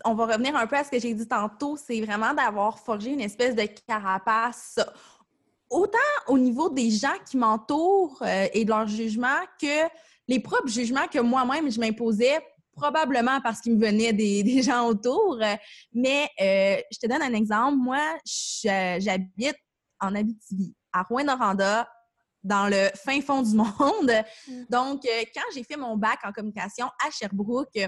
[0.06, 3.12] on va revenir un peu à ce que j'ai dit tantôt, c'est vraiment d'avoir forgé
[3.12, 4.80] une espèce de carapace,
[5.70, 9.88] autant au niveau des gens qui m'entourent euh, et de leur jugement que
[10.28, 12.40] les propres jugements que moi-même je m'imposais,
[12.76, 15.40] probablement parce qu'il me venait des, gens autour.
[15.94, 17.78] Mais euh, je te donne un exemple.
[17.78, 19.58] Moi, j'habite
[20.00, 21.88] en Abitibi, à Rouen-Noranda,
[22.44, 24.12] dans le fin fond du monde.
[24.48, 24.64] Mm.
[24.70, 27.80] Donc, euh, quand j'ai fait mon bac en communication à Sherbrooke,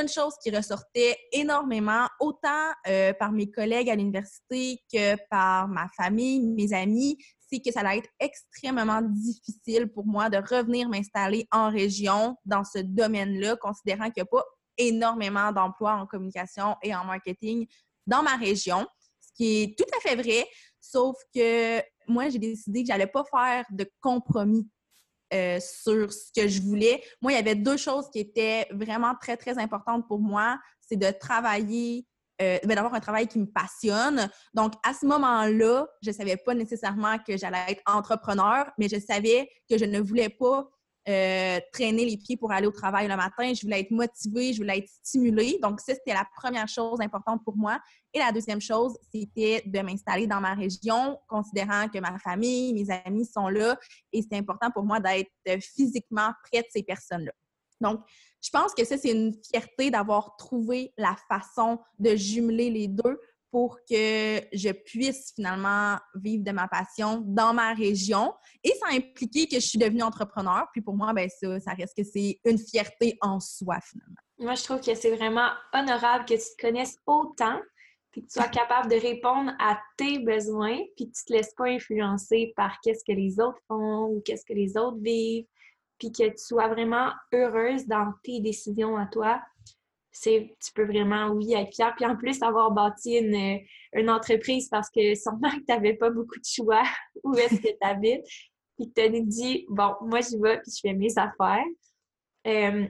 [0.00, 5.88] une chose qui ressortait énormément, autant euh, par mes collègues à l'université que par ma
[5.96, 11.46] famille, mes amis, c'est que ça allait être extrêmement difficile pour moi de revenir m'installer
[11.52, 14.44] en région dans ce domaine-là, considérant qu'il n'y a pas
[14.78, 17.66] énormément d'emplois en communication et en marketing
[18.06, 18.86] dans ma région,
[19.20, 20.46] ce qui est tout à fait vrai,
[20.80, 24.68] sauf que moi, j'ai décidé que j'allais pas faire de compromis
[25.34, 27.02] euh, sur ce que je voulais.
[27.20, 30.58] Moi, il y avait deux choses qui étaient vraiment très, très importantes pour moi.
[30.80, 32.06] C'est de travailler,
[32.40, 34.30] euh, ben, d'avoir un travail qui me passionne.
[34.54, 39.00] Donc, à ce moment-là, je ne savais pas nécessairement que j'allais être entrepreneur, mais je
[39.00, 40.68] savais que je ne voulais pas
[41.08, 43.52] euh, traîner les pieds pour aller au travail le matin.
[43.54, 45.58] Je voulais être motivée, je voulais être stimulée.
[45.62, 47.78] Donc, ça, c'était la première chose importante pour moi.
[48.12, 52.90] Et la deuxième chose, c'était de m'installer dans ma région, considérant que ma famille, mes
[53.04, 53.78] amis sont là.
[54.12, 57.32] Et c'est important pour moi d'être physiquement près de ces personnes-là.
[57.80, 58.00] Donc,
[58.42, 63.20] je pense que ça, c'est une fierté d'avoir trouvé la façon de jumeler les deux
[63.50, 68.34] pour que je puisse finalement vivre de ma passion dans ma région.
[68.62, 70.66] Et ça a que je suis devenue entrepreneur.
[70.72, 74.16] Puis pour moi, ben ça, ça reste que c'est une fierté en soi finalement.
[74.38, 77.60] Moi, je trouve que c'est vraiment honorable que tu te connaisses autant
[78.16, 81.52] puis que tu sois capable de répondre à tes besoins, puis que tu te laisses
[81.54, 85.44] pas influencer par qu'est-ce que les autres font ou qu'est-ce que les autres vivent,
[85.98, 89.42] puis que tu sois vraiment heureuse dans tes décisions à toi
[90.22, 91.94] tu peux vraiment, oui, être fier.
[91.96, 93.60] Puis en plus, avoir bâti une,
[93.92, 96.82] une entreprise parce que sûrement que tu n'avais pas beaucoup de choix
[97.24, 98.24] où est-ce que tu habites.
[98.78, 101.64] Puis que tu dit, bon, moi, j'y vais, puis je fais mes affaires.
[102.46, 102.86] Euh,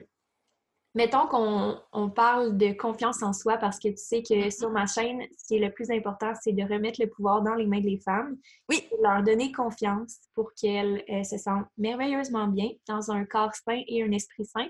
[0.97, 4.59] mettons qu'on on parle de confiance en soi parce que tu sais que Mm-hmm.
[4.59, 7.53] sur ma chaîne, ce qui est le plus important, c'est de remettre le pouvoir dans
[7.53, 8.37] les mains des femmes.
[8.69, 8.83] Oui.
[8.91, 13.81] Et leur donner confiance pour qu'elles euh, se sentent merveilleusement bien dans un corps sain
[13.87, 14.67] et un esprit sain.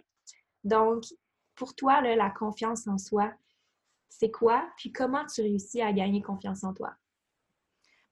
[0.64, 1.04] Donc,
[1.58, 3.34] pour toi, la confiance en soi,
[4.10, 4.68] c'est quoi?
[4.78, 6.94] Puis comment tu réussis à gagner confiance en toi?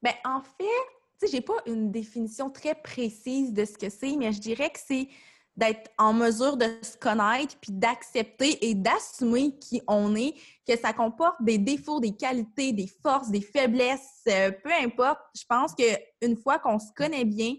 [0.02, 4.32] Ben, en fait, sais, j'ai pas une définition très précise de ce que c'est, mais
[4.32, 5.08] je dirais que c'est
[5.56, 10.34] d'être en mesure de se connaître, puis d'accepter et d'assumer qui on est,
[10.68, 15.22] que ça comporte des défauts, des qualités, des forces, des faiblesses, euh, peu importe.
[15.34, 17.56] Je pense qu'une fois qu'on se connaît bien,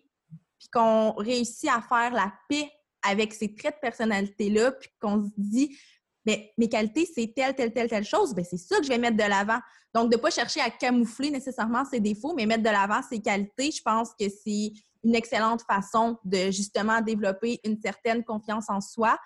[0.58, 2.70] puis qu'on réussit à faire la paix
[3.08, 5.76] avec ces traits de personnalité-là, puis qu'on se dit,
[6.26, 8.98] mais mes qualités, c'est telle, telle, telle, telle chose, bien, c'est ça que je vais
[8.98, 9.60] mettre de l'avant.
[9.94, 13.20] Donc, de ne pas chercher à camoufler nécessairement ses défauts, mais mettre de l'avant ses
[13.20, 14.72] qualités, je pense que c'est
[15.04, 19.16] une excellente façon de justement développer une certaine confiance en soi.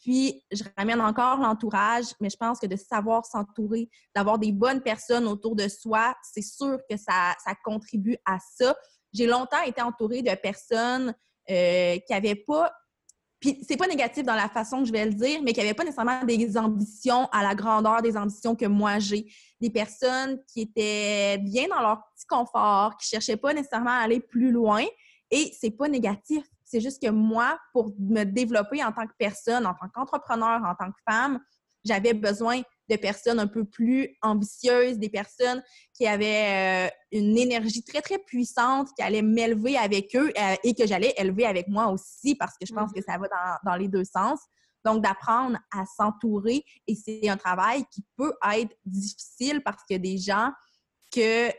[0.00, 4.82] Puis, je ramène encore l'entourage, mais je pense que de savoir s'entourer, d'avoir des bonnes
[4.82, 8.74] personnes autour de soi, c'est sûr que ça, ça contribue à ça.
[9.12, 11.14] J'ai longtemps été entourée de personnes
[11.50, 12.72] euh, qui n'avaient pas
[13.40, 15.74] puis c'est pas négatif dans la façon que je vais le dire, mais qui n'avaient
[15.74, 19.26] pas nécessairement des ambitions à la grandeur des ambitions que moi j'ai.
[19.60, 24.20] Des personnes qui étaient bien dans leur petit confort, qui cherchaient pas nécessairement à aller
[24.20, 24.84] plus loin.
[25.30, 26.44] Et c'est pas négatif.
[26.64, 30.74] C'est juste que moi, pour me développer en tant que personne, en tant qu'entrepreneur, en
[30.74, 31.40] tant que femme,
[31.82, 35.62] j'avais besoin de personnes un peu plus ambitieuses, des personnes
[35.94, 40.74] qui avaient euh, une énergie très, très puissante, qui allaient m'élever avec eux euh, et
[40.74, 43.76] que j'allais élever avec moi aussi parce que je pense que ça va dans, dans
[43.76, 44.40] les deux sens.
[44.84, 49.98] Donc, d'apprendre à s'entourer et c'est un travail qui peut être difficile parce qu'il y
[49.98, 50.50] a des gens
[51.14, 51.50] que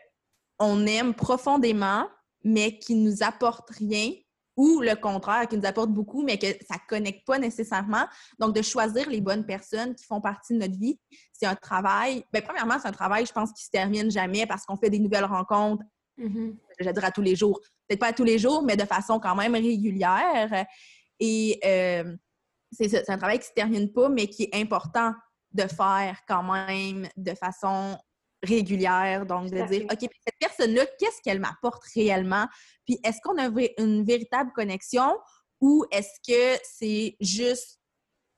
[0.60, 2.08] on aime profondément,
[2.44, 4.12] mais qui nous apportent rien
[4.57, 8.05] ou le contraire, qui nous apporte beaucoup, mais que ça ne connecte pas nécessairement.
[8.39, 10.99] Donc, de choisir les bonnes personnes qui font partie de notre vie,
[11.33, 12.23] c'est un travail.
[12.33, 14.99] Bien, premièrement, c'est un travail, je pense, qui se termine jamais parce qu'on fait des
[14.99, 15.83] nouvelles rencontres,
[16.17, 16.57] Mhm.
[16.79, 17.59] je vais dire à tous les jours.
[17.87, 20.65] Peut-être pas à tous les jours, mais de façon quand même régulière.
[21.19, 22.15] Et euh,
[22.71, 25.13] c'est un travail qui se termine pas, mais qui est important
[25.53, 27.97] de faire quand même de façon
[28.43, 29.25] régulière.
[29.25, 29.86] Donc, de dire.
[29.91, 32.47] OK, cette personne-là, qu'est-ce qu'elle m'apporte réellement?
[32.86, 35.17] Puis, est-ce qu'on a une véritable connexion
[35.60, 37.80] ou est-ce que c'est juste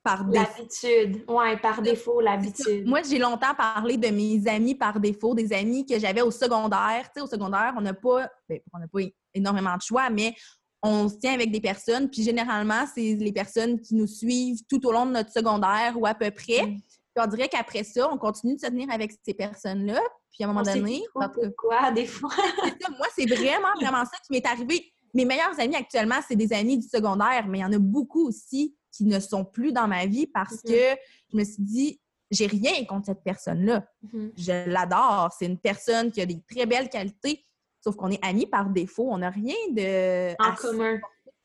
[0.03, 0.45] par défaut?
[0.57, 1.23] L'habitude.
[1.29, 2.85] Ouais, par défaut, l'habitude.
[2.85, 7.03] Moi, j'ai longtemps parlé de mes amis par défaut, des amis que j'avais au secondaire.
[7.05, 8.99] Tu sais, au secondaire, on n'a pas, ben, on n'a pas
[9.33, 10.35] énormément de choix, mais
[10.81, 12.09] on se tient avec des personnes.
[12.09, 16.05] Puis généralement, c'est les personnes qui nous suivent tout au long de notre secondaire ou
[16.05, 16.65] à peu près.
[16.65, 16.79] Mm.
[17.15, 20.01] Puis on dirait qu'après ça, on continue de se tenir avec ces personnes-là.
[20.31, 22.29] Puis à un moment On donné, pourquoi, des fois.
[22.81, 22.89] ça.
[22.97, 24.91] moi, c'est vraiment, vraiment ça qui m'est arrivé.
[25.13, 28.27] Mes meilleurs amis actuellement, c'est des amis du secondaire, mais il y en a beaucoup
[28.27, 30.71] aussi qui ne sont plus dans ma vie parce Mhm.
[30.71, 30.99] que
[31.31, 33.85] je me suis dit, j'ai rien contre cette personne-là.
[34.11, 34.31] Mhm.
[34.35, 35.29] Je l'adore.
[35.37, 37.45] C'est une personne qui a des très belles qualités,
[37.83, 39.07] sauf qu'on est amis par défaut.
[39.11, 40.97] On n'a rien de En commun.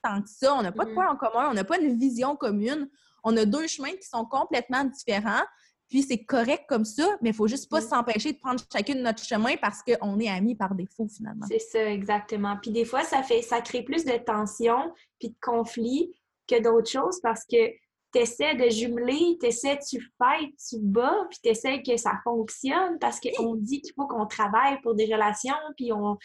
[0.02, 0.54] tant que ça.
[0.54, 0.94] On n'a pas de Mhm.
[0.94, 1.48] point en commun.
[1.50, 2.88] On n'a pas une vision commune.
[3.24, 5.44] On a deux chemins qui sont complètement différents.
[5.88, 7.86] Puis c'est correct comme ça, mais il faut juste pas Mhm.
[7.88, 11.46] s'empêcher de prendre chacune notre chemin parce qu'on est amis par défaut finalement.
[11.48, 12.58] C'est ça, exactement.
[12.60, 16.12] Puis des fois, ça fait ça crée plus de tension puis de conflit
[16.46, 17.70] que d'autres choses parce que
[18.12, 22.12] tu essaies de jumeler, tu essaies, tu fights, tu bats, puis tu essaies que ça
[22.24, 26.16] fonctionne parce qu'on dit qu'il faut qu'on travaille pour des relations, puis on,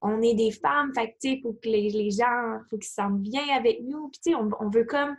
[0.00, 2.78] on est des femmes, fait que tu sais, il faut que les, les gens, faut
[2.78, 5.16] qu'ils se sentent bien avec nous, puis tu sais, on, on veut comme,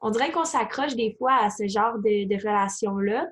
[0.00, 3.28] on dirait qu'on s'accroche des fois à ce genre de, relations-là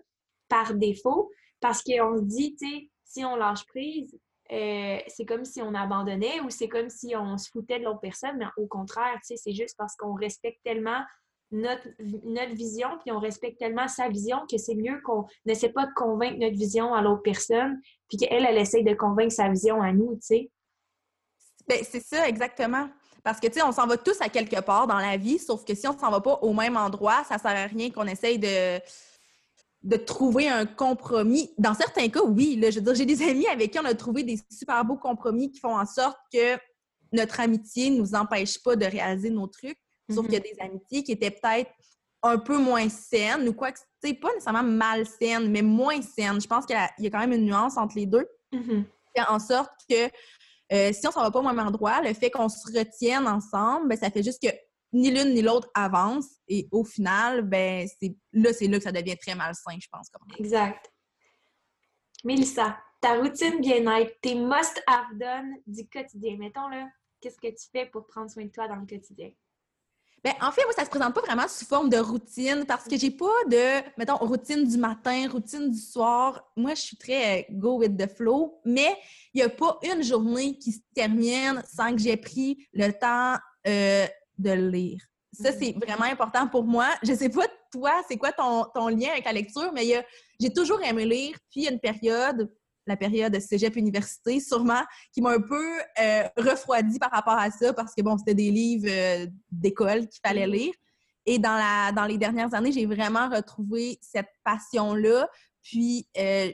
[0.48, 4.18] par défaut parce qu'on se dit, tu sais, si on lâche prise,
[4.52, 8.00] euh, c'est comme si on abandonnait ou c'est comme si on se foutait de l'autre
[8.00, 11.02] personne, mais au contraire, tu sais, c'est juste parce qu'on respecte tellement
[11.50, 11.88] notre,
[12.54, 16.38] vision, puis on respecte tellement sa vision que c'est mieux qu'on n'essaie pas de convaincre
[16.38, 20.14] notre vision à l'autre personne, puis qu'elle, elle essaye de convaincre sa vision à nous,
[20.16, 20.50] tu sais.
[21.68, 22.88] Ben, c'est ça, exactement.
[23.24, 25.64] Parce que, tu sais, on s'en va tous à quelque part dans la vie, sauf
[25.64, 28.38] que si on s'en va pas au même endroit, ça sert à rien qu'on essaye
[28.38, 28.78] de,
[29.82, 31.50] de trouver un compromis.
[31.58, 32.56] Dans certains cas, oui.
[32.56, 34.96] Là, je veux dire, j'ai des amis avec qui on a trouvé des super beaux
[34.98, 36.56] compromis qui font en sorte que
[37.12, 39.78] notre amitié ne nous empêche pas de réaliser nos trucs.
[40.10, 40.24] Sauf Mhm.
[40.24, 41.70] qu'il y a des amitiés qui étaient peut-être
[42.22, 46.40] un peu moins saines ou quoi que, tu sais, pas nécessairement malsaines, mais moins saines.
[46.40, 48.26] Je pense qu'il y a- il y a quand même une nuance entre les deux
[48.52, 48.84] Mhm.
[49.16, 50.10] fait en sorte que
[50.72, 53.88] euh, si on s'en va pas au même endroit, le fait qu'on se retienne ensemble,
[53.88, 54.52] ben, ça fait juste que
[54.92, 56.26] ni l'une ni l'autre avance.
[56.48, 60.08] Et au final, ben, c'est là, c'est là que ça devient très malsain, je pense.
[60.38, 60.90] Exact.
[62.24, 66.88] Mélissa, ta routine bien-être, tes must-have done du quotidien, mettons là,
[67.20, 69.30] qu'est-ce que tu fais pour prendre soin de toi dans le quotidien?
[70.24, 72.96] Ben, en fait, moi, ça se présente pas vraiment sous forme de routine parce que
[72.96, 76.50] j'ai pas de, mettons, routine du matin, routine du soir.
[76.56, 78.96] Moi, je suis très euh, go with the flow, mais
[79.34, 83.36] il n'y a pas une journée qui se termine sans que j'ai pris le temps
[83.66, 84.06] euh,
[84.38, 85.02] de lire.
[85.30, 85.84] Ça, c'est mm-hmm.
[85.84, 86.88] vraiment important pour moi.
[87.02, 90.06] Je sais pas, toi, c'est quoi ton, ton, lien avec la lecture, mais
[90.40, 91.36] j'ai toujours aimé lire.
[91.50, 92.50] Puis, il y a une période,
[92.86, 97.94] la période cégep-université, sûrement, qui m'a un peu euh, refroidi par rapport à ça parce
[97.94, 100.50] que, bon, c'était des livres euh, d'école qu'il fallait mm-hmm.
[100.50, 100.74] lire.
[101.26, 105.28] Et dans, la, dans les dernières années, j'ai vraiment retrouvé cette passion-là.
[105.62, 106.52] Puis, euh,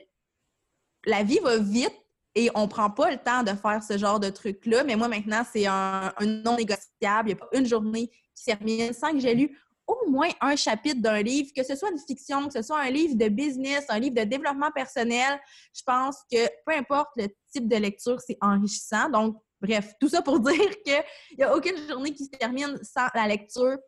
[1.04, 1.94] la vie va vite
[2.36, 4.84] et on prend pas le temps de faire ce genre de truc-là.
[4.84, 6.90] Mais moi, maintenant, c'est un, un, non négociable.
[7.02, 9.58] Il n'y a pas une journée qui termine sans que j'ai lu
[9.90, 12.90] au moins un chapitre d'un livre, que ce soit une fiction, que ce soit un
[12.90, 15.40] livre de business, un livre de développement personnel.
[15.74, 19.08] Je pense que peu importe le type de lecture, c'est enrichissant.
[19.10, 21.02] Donc, bref, tout ça pour dire qu'il
[21.38, 23.78] n'y a aucune journée qui se termine sans la lecture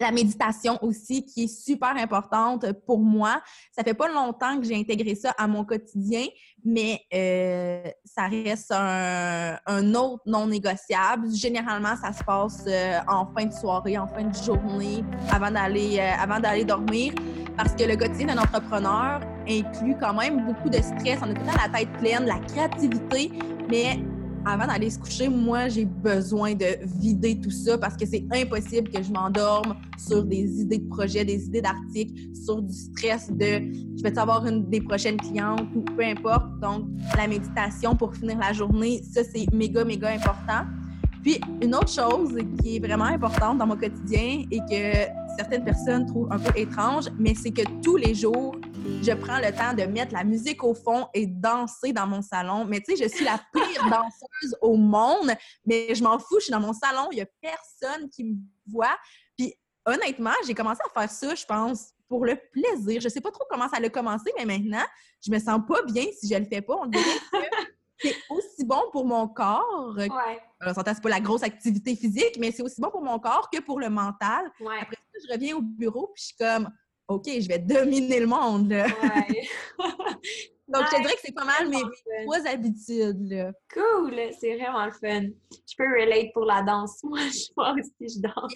[0.00, 3.40] la méditation aussi, qui est super importante pour moi.
[3.72, 6.24] Ça fait pas longtemps que j'ai intégré ça à mon quotidien,
[6.64, 11.28] mais euh, ça reste un, autre non négociable.
[11.34, 15.98] Généralement, ça se passe euh, en fin de soirée, en fin de journée, avant d'aller
[15.98, 17.12] euh, avant d'aller dormir,
[17.56, 21.18] parce que le quotidien d'un entrepreneur inclut quand même beaucoup de stress.
[21.22, 23.32] On a tout le temps la tête pleine, la créativité,
[23.68, 23.98] mais
[24.48, 26.66] avant d'aller se coucher, moi, j'ai besoin de
[27.00, 31.24] vider tout ça parce que c'est impossible que je m'endorme sur des idées de projets,
[31.24, 33.60] des idées d'articles, sur du stress de
[33.96, 36.58] je vais avoir une des prochaines clientes ou peu importe.
[36.60, 36.84] Donc,
[37.16, 40.66] la méditation pour finir la journée, ça, c'est méga, méga important.
[41.22, 46.06] Puis, une autre chose qui est vraiment importante dans mon quotidien et que certaines personnes
[46.06, 48.56] trouvent un peu étrange, mais c'est que tous les jours,
[49.02, 52.64] je prends le temps de mettre la musique au fond et danser dans mon salon.
[52.64, 55.32] Mais tu sais, je suis la pire danseuse au monde,
[55.64, 58.36] mais je m'en fous, je suis dans mon salon, il n'y a personne qui me
[58.66, 58.96] voit.
[59.36, 59.54] Puis
[59.86, 63.00] honnêtement, j'ai commencé à faire ça, je pense, pour le plaisir.
[63.00, 64.84] Je sais pas trop comment ça a commencé, mais maintenant,
[65.24, 66.76] je me sens pas bien si je le fais pas.
[66.80, 67.38] On dirait que
[67.98, 69.94] c'est aussi bon pour mon corps.
[69.96, 70.08] Ouais.
[70.60, 73.60] Alors, c'est pas la grosse activité physique, mais c'est aussi bon pour mon corps que
[73.60, 74.50] pour le mental.
[74.80, 76.70] Après ça, je reviens au bureau puis je suis comme,
[77.08, 78.70] OK, je vais dominer le monde.
[78.70, 78.86] Là.
[80.68, 81.80] Donc, je te dirais que c'est pas mal mes
[82.24, 83.30] trois habitudes.
[83.30, 83.52] Là.
[83.72, 84.20] Cool!
[84.38, 85.22] C'est vraiment le fun.
[85.50, 87.00] Je peux relate pour la danse.
[87.04, 88.52] Moi, je vois aussi, je danse.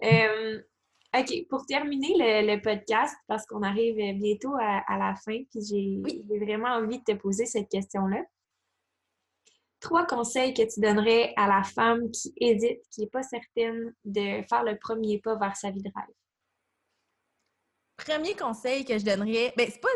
[0.00, 0.62] Yes.
[1.14, 6.70] OK, pour terminer le, podcast, parce qu'on arrive bientôt à, la fin, puis j'ai vraiment
[6.70, 8.22] envie de te poser cette question-là.
[9.80, 14.42] Trois conseils que tu donnerais à la femme qui hésite, qui n'est pas certaine de
[14.48, 16.14] faire le premier pas vers sa vie de rêve?
[17.96, 19.88] Premier conseil que je donnerais, ben c'est pas,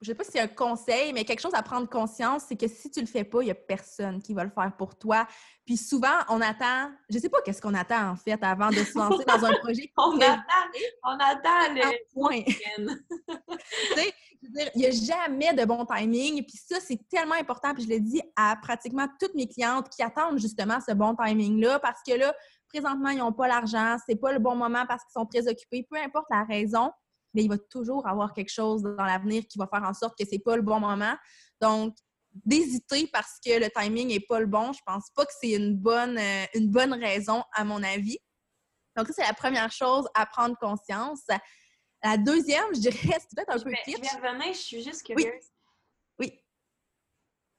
[0.00, 2.68] je sais pas si c'est un conseil, mais quelque chose à prendre conscience, c'est que
[2.68, 5.26] si tu le fais pas, il y a personne qui va le faire pour toi.
[5.64, 8.96] Puis souvent, on attend, je sais pas qu'est-ce qu'on attend en fait avant de se
[8.98, 9.90] lancer dans un projet.
[9.96, 10.42] on, attend,
[11.04, 12.42] on attend le point.
[14.74, 16.44] il n'y a jamais de bon timing.
[16.44, 17.74] Puis ça, c'est tellement important.
[17.74, 21.78] Puis je le dis à pratiquement toutes mes clientes qui attendent justement ce bon timing-là
[21.80, 22.34] parce que là,
[22.68, 25.86] présentement, ils n'ont pas l'argent, c'est pas le bon moment parce qu'ils sont très occupés,
[25.90, 26.90] peu importe la raison
[27.36, 30.24] mais il va toujours avoir quelque chose dans l'avenir qui va faire en sorte que
[30.28, 31.14] c'est pas le bon moment.
[31.60, 31.94] Donc,
[32.32, 35.76] d'hésiter parce que le timing n'est pas le bon, je pense pas que c'est une
[35.76, 38.18] bonne, euh, une bonne raison, à mon avis.
[38.96, 41.24] Donc, ça, c'est la première chose à prendre conscience.
[42.02, 43.98] La deuxième, je dirais, c'est peut-être un peu pire.
[43.98, 45.30] Je vais revenir, je suis juste curieuse.
[46.18, 46.30] Oui.
[46.32, 46.40] oui.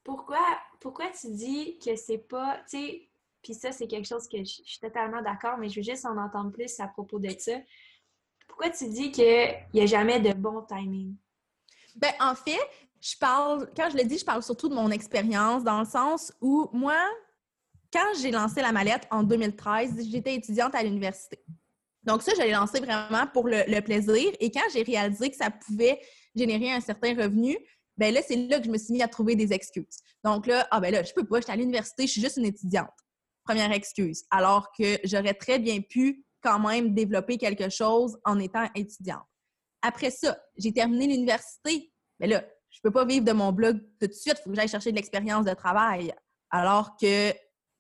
[0.04, 3.10] Pourquoi, pourquoi tu dis que c'est pas, tu sais,
[3.44, 6.06] puis ça, c'est quelque chose que je, je suis totalement d'accord, mais je veux juste
[6.06, 7.60] en entendre plus à propos de ça
[8.58, 11.16] pourquoi tu dis qu'il n'y a jamais de bon timing?
[11.96, 12.58] Ben, en fait,
[13.00, 16.34] je parle, quand je le dis, je parle surtout de mon expérience, dans le sens
[16.42, 16.98] où moi,
[17.94, 21.40] quand j'ai lancé la mallette en 2013, j'étais étudiante à l'université.
[22.02, 24.32] Donc ça, je l'ai lancé vraiment pour le, plaisir.
[24.40, 26.02] Et quand j'ai réalisé que ça pouvait
[26.36, 27.56] générer un certain revenu,
[27.96, 30.00] ben là, c'est là que je me suis mis à trouver des excuses.
[30.24, 32.38] Donc là, ah ben là, je peux pas, je suis à l'université, je suis juste
[32.38, 32.90] une étudiante.
[33.44, 34.24] Première excuse.
[34.32, 39.26] Alors que j'aurais très bien pu quand même développer quelque chose en étant étudiante.
[39.82, 41.92] Après ça, j'ai terminé l'université.
[42.20, 44.36] Mais là, je ne peux pas vivre de mon blog tout de suite.
[44.40, 46.14] Il faut que j'aille chercher de l'expérience de travail.
[46.50, 47.34] Alors que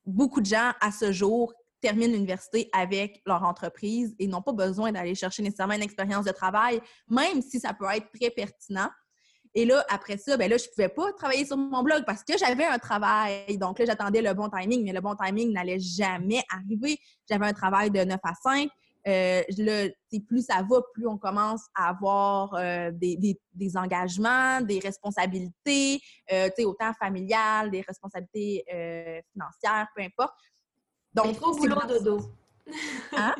[0.05, 4.91] beaucoup de gens, à ce jour, terminent l'université avec leur entreprise et n'ont pas besoin
[4.91, 8.89] d'aller chercher nécessairement une expérience de travail, même si ça peut être très pertinent.
[9.57, 12.23] Et là, après ça, ben là, je ne pouvais pas travailler sur mon blog parce
[12.23, 13.57] que j'avais un travail.
[13.57, 16.99] Donc là, j'attendais le bon timing, mais le bon timing n'allait jamais arriver.
[17.27, 18.69] J'avais un travail de 9 à 5.
[19.07, 19.41] Euh,
[20.27, 23.39] plus ça va, plus on commence à avoir euh, des,
[23.75, 26.01] engagements, des responsabilités,
[26.31, 30.35] euh, autant familiales, des responsabilités euh, financières, peu importe.
[31.15, 32.19] Donc, trop boulot dodo.
[33.17, 33.33] Hein?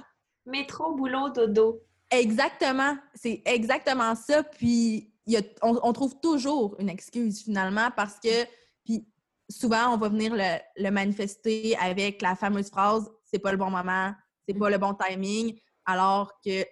[0.48, 1.84] Métro, boulot, dodo.
[2.10, 2.98] Exactement.
[3.14, 4.42] C'est exactement ça.
[4.42, 5.14] Puis,
[5.62, 8.46] on, trouve toujours une excuse finalement parce que,
[8.86, 9.08] puis
[9.50, 14.14] souvent, on va venir le, manifester avec la fameuse phrase c'est pas le bon moment,
[14.48, 16.66] c'est pas le bon timing, alors que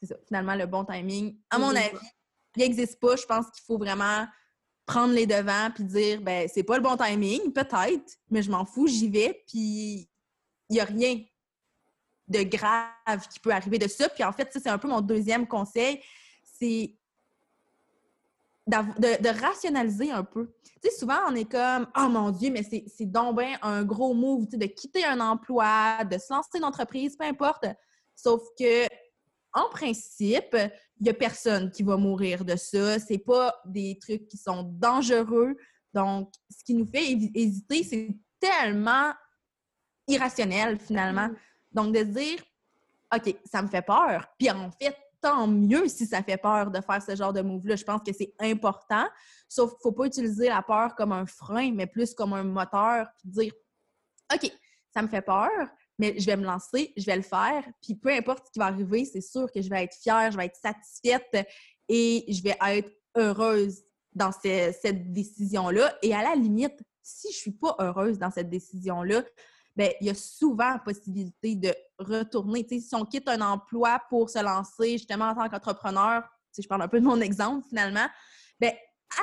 [0.00, 1.96] c'est ça, finalement, le bon timing, à mon avis,
[2.54, 3.16] il n'existe pas.
[3.16, 4.26] Je pense qu'il faut vraiment
[4.84, 8.64] prendre les devants puis dire ben c'est pas le bon timing, peut-être, mais je m'en
[8.64, 10.08] fous, j'y vais, puis
[10.68, 11.18] il n'y a rien
[12.28, 14.08] de grave qui peut arriver de ça.
[14.08, 16.02] Puis en fait, ça, c'est un peu mon deuxième conseil,
[16.42, 16.94] c'est
[18.66, 20.52] de, rationaliser un peu.
[20.82, 24.14] Tu sais, souvent, on est comme «Oh mon Dieu, mais c'est donc bien un gros
[24.14, 27.66] move, de quitter un emploi, de se lancer une entreprise, peu importe.»
[28.16, 28.86] Sauf que,
[29.52, 30.56] en principe,
[30.98, 32.98] il n'y a personne qui va mourir de ça.
[32.98, 35.56] C'est pas des trucs qui sont dangereux.
[35.92, 39.12] Donc, ce qui nous fait hésiter, c'est tellement
[40.08, 41.28] irrationnel, finalement.
[41.28, 41.36] Mm.
[41.72, 42.42] Donc, de se dire,
[43.14, 44.26] OK, ça me fait peur.
[44.38, 44.96] Puis en fait,
[45.26, 47.74] tant mieux si ça fait peur de faire ce genre de move-là.
[47.74, 49.04] Je pense que c'est important.
[49.48, 52.44] Sauf qu'il ne faut pas utiliser la peur comme un frein, mais plus comme un
[52.44, 53.52] moteur, puis dire
[54.32, 54.52] OK,
[54.94, 55.50] ça me fait peur,
[55.98, 58.66] mais je vais me lancer, je vais le faire, puis peu importe ce qui va
[58.66, 61.48] arriver, c'est sûr que je vais être fière, je vais être satisfaite
[61.88, 65.96] et je vais être heureuse dans cette décision-là.
[66.02, 69.24] Et à la limite, si je ne suis pas heureuse dans cette décision-là,
[69.76, 72.66] ben il y a souvent possibilité de retourner.
[72.68, 76.82] si on quitte un emploi pour se lancer justement en tant qu'entrepreneur, si je parle
[76.82, 78.06] un peu de mon exemple finalement,
[78.58, 78.72] ben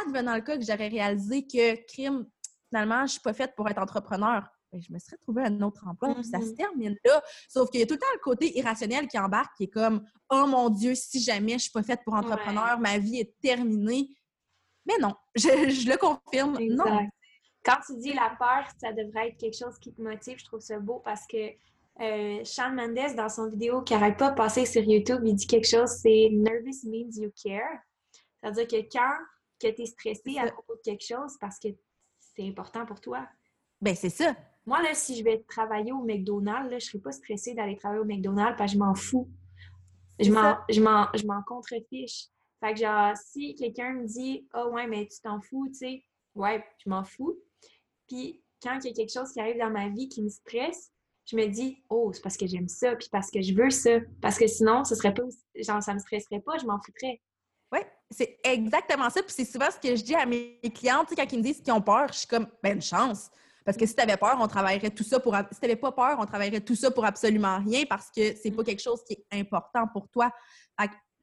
[0.06, 2.26] advenant le cas que j'aurais réalisé que crime,
[2.70, 4.47] finalement, je ne suis pas faite pour être entrepreneur.
[4.72, 6.56] Ben, je me serais trouvé un autre emploi, puis ça se mm-hmm.
[6.56, 7.22] termine là.
[7.47, 10.04] Sauf qu'il y a tout le temps le côté irrationnel qui embarque, qui est comme
[10.30, 13.39] Oh mon Dieu, si jamais je ne suis pas faite pour entrepreneur, ma vie est
[13.39, 14.10] terminée.
[14.86, 16.58] Mais non, je, le confirme.
[16.72, 17.08] Non,
[17.64, 20.38] quand tu dis la peur, ça devrait être quelque chose qui te motive.
[20.38, 21.51] Je trouve ça beau parce que
[22.01, 25.47] euh, Sean Mendes, dans son vidéo qui n'arrête pas de passer sur YouTube, il dit
[25.47, 27.80] quelque chose, c'est «nervous means you care».
[28.41, 29.18] C'est-à-dire que quand
[29.59, 31.70] tu es stressé à propos de quelque chose, parce que
[32.20, 33.28] c'est important pour toi.
[33.80, 34.36] Ben c'est ça.
[34.66, 37.78] Moi, là, si je vais travailler au McDonald's, là, je ne serais pas stressée d'aller
[37.78, 39.30] travailler au McDonald's parce que je m'en fous.
[40.20, 42.28] Je m'en contrefiche.
[42.59, 45.76] Fait que genre, si quelqu'un me dit «Ah oh, ouais, mais tu t'en fous», tu
[45.76, 46.03] sais,
[46.36, 47.38] ouais, je m'en fous.
[48.14, 50.91] Puis quand il y a quelque chose qui arrive dans ma vie qui me stresse,
[51.26, 53.99] je me dis, oh, c'est parce que j'aime ça, puis parce que je veux ça.
[54.22, 55.24] Parce que sinon, ce serait pas,
[55.55, 57.20] genre, ça me stresserait pas, je m'en foutrais.
[57.72, 57.80] Oui,
[58.11, 59.24] c'est exactement ça.
[59.24, 61.74] Puis c'est souvent ce que je dis à mes clientes, quand ils me disent qu'ils
[61.74, 63.32] ont peur, je suis comme, ben, une chance.
[63.66, 65.36] Parce que si tu avais peur, on travaillerait tout ça pour.
[65.36, 68.51] Si tu n'avais pas peur, on travaillerait tout ça pour absolument rien parce que c'est
[68.51, 68.66] pas mm.
[68.66, 70.30] quelque chose qui est important pour toi.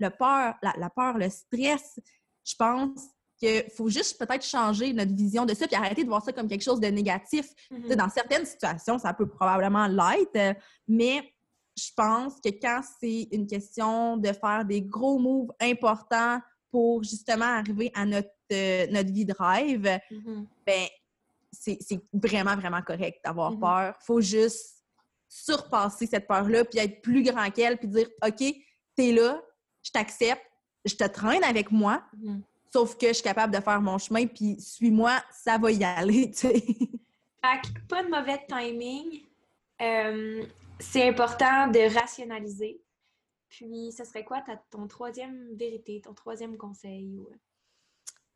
[0.01, 2.01] le peur, la peur, le stress,
[2.45, 3.11] je pense,
[3.41, 6.47] qu'il faut juste peut-être changer notre vision de ça puis arrêter de voir ça comme
[6.47, 7.47] quelque chose de négatif.
[7.71, 7.97] Mm-hmm.
[7.97, 10.55] Dans certaines situations, ça peut probablement l'être, euh,
[10.87, 11.23] mais
[11.77, 16.39] je pense que quand c'est une question de faire des gros moves importants
[16.71, 20.47] pour justement arriver à notre, euh, notre vie de rêve, mm-hmm.
[20.67, 20.87] ben,
[21.53, 21.79] c'est
[22.13, 23.61] vraiment, vraiment correct d'avoir mm-hmm.
[23.61, 23.95] peur.
[24.01, 24.85] Il faut juste
[25.29, 28.45] surpasser cette peur-là puis être plus grand qu'elle puis dire OK,
[28.97, 29.41] t'es là,
[29.83, 30.43] je t'accepte,
[30.85, 32.03] je te traîne avec moi,
[32.73, 36.31] Sauf que je suis capable de faire mon chemin, puis suis-moi, ça va y aller,
[36.33, 36.61] tu sais.
[36.61, 39.23] Fait pas de mauvais timing.
[39.81, 40.45] Euh,
[40.79, 42.81] c'est important de rationaliser.
[43.49, 47.27] Puis, ce serait quoi ton troisième vérité, ton troisième conseil?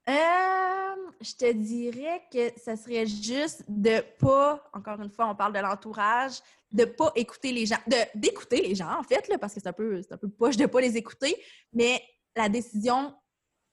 [0.08, 5.52] Euh, je te dirais que ce serait juste de pas, encore une fois, on parle
[5.52, 6.40] de l'entourage,
[6.72, 7.78] de pas écouter les gens,
[8.14, 10.56] d'écouter les gens, en fait, là, parce que c'est un peu, c'est un peu poche
[10.56, 11.40] de pas les écouter,
[11.72, 12.02] mais
[12.36, 13.14] la décision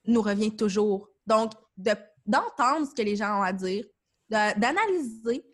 [0.05, 1.09] nous revient toujours.
[1.25, 3.85] Donc, d'entendre ce que les gens ont à dire,
[4.29, 5.45] d'analyser,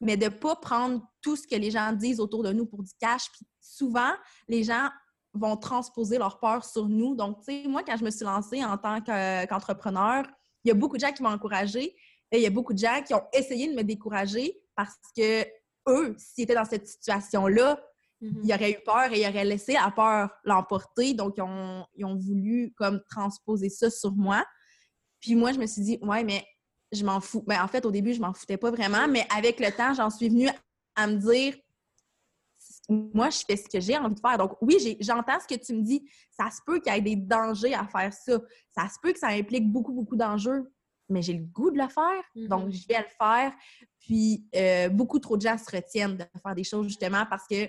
[0.00, 2.82] mais de ne pas prendre tout ce que les gens disent autour de nous pour
[2.82, 3.30] du cash.
[3.32, 4.12] Puis souvent,
[4.48, 4.88] les gens
[5.34, 7.14] vont transposer leur peur sur nous.
[7.14, 10.24] Donc, tu sais, moi, quand je me suis lancée en tant qu'entrepreneur,
[10.64, 11.94] il y a beaucoup de gens qui m'ont encouragée
[12.32, 15.44] et il y a beaucoup de gens qui ont essayé de me décourager parce que
[15.88, 17.80] eux, s'ils étaient dans cette situation-là,
[18.22, 18.40] Mm-hmm.
[18.44, 21.14] Ils auraient eu peur et ils auraient laissé la peur l'emporter.
[21.14, 24.44] Donc, ils ont, voulu comme transposer ça sur moi.
[25.20, 26.44] Puis moi, je me suis dit, ouais, mais
[26.92, 27.42] je m'en fous.
[27.46, 30.10] Ben, en fait, au début, je m'en foutais pas vraiment, mais avec le temps, j'en
[30.10, 30.48] suis venue
[30.96, 31.54] à me dire,
[32.88, 34.36] moi, je fais ce que j'ai envie de faire.
[34.36, 36.04] Donc, oui, j'entends ce que tu me dis.
[36.30, 38.40] Ça se peut qu'il y ait des dangers à faire ça.
[38.76, 40.70] Ça se peut que ça implique beaucoup, beaucoup d'enjeux,
[41.08, 42.48] mais j'ai le goût de le faire.
[42.48, 42.82] Donc, mm-hmm.
[42.82, 43.52] je vais le faire.
[44.00, 47.68] Puis, euh, beaucoup trop de gens se retiennent de faire des choses justement parce que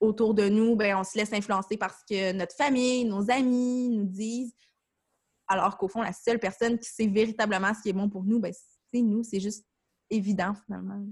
[0.00, 4.06] autour de nous, ben, on se laisse influencer parce que notre famille, nos amis nous
[4.06, 4.54] disent,
[5.46, 8.40] alors qu'au fond, la seule personne qui sait véritablement ce qui est bon pour nous,
[8.40, 8.52] ben,
[8.92, 9.22] c'est nous.
[9.22, 9.66] C'est juste
[10.08, 11.04] évident, finalement.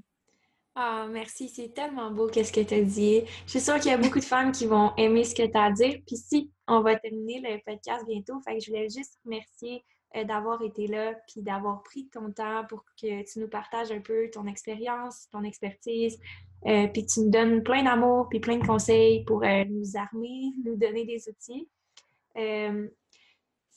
[0.75, 3.23] Ah, merci, c'est tellement beau qu'est-ce que tu as dit.
[3.47, 5.57] Je suis sûre qu'il y a beaucoup de femmes qui vont aimer ce que tu
[5.57, 5.99] as à dire.
[6.07, 8.41] Puis si, on va terminer le podcast bientôt.
[8.43, 9.85] Fait que je voulais juste remercier
[10.17, 14.01] euh, d'avoir été là, puis d'avoir pris ton temps pour que tu nous partages un
[14.01, 16.19] peu ton expérience, ton expertise,
[16.67, 20.53] euh, puis tu nous donnes plein d'amour, puis plein de conseils pour euh, nous armer,
[20.65, 21.69] nous donner des outils.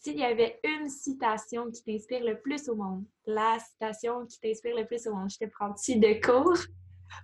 [0.04, 4.76] S'il y avait une citation qui t'inspire le plus au monde, la citation qui t'inspire
[4.76, 6.58] le plus au monde, je te prends-tu de cours?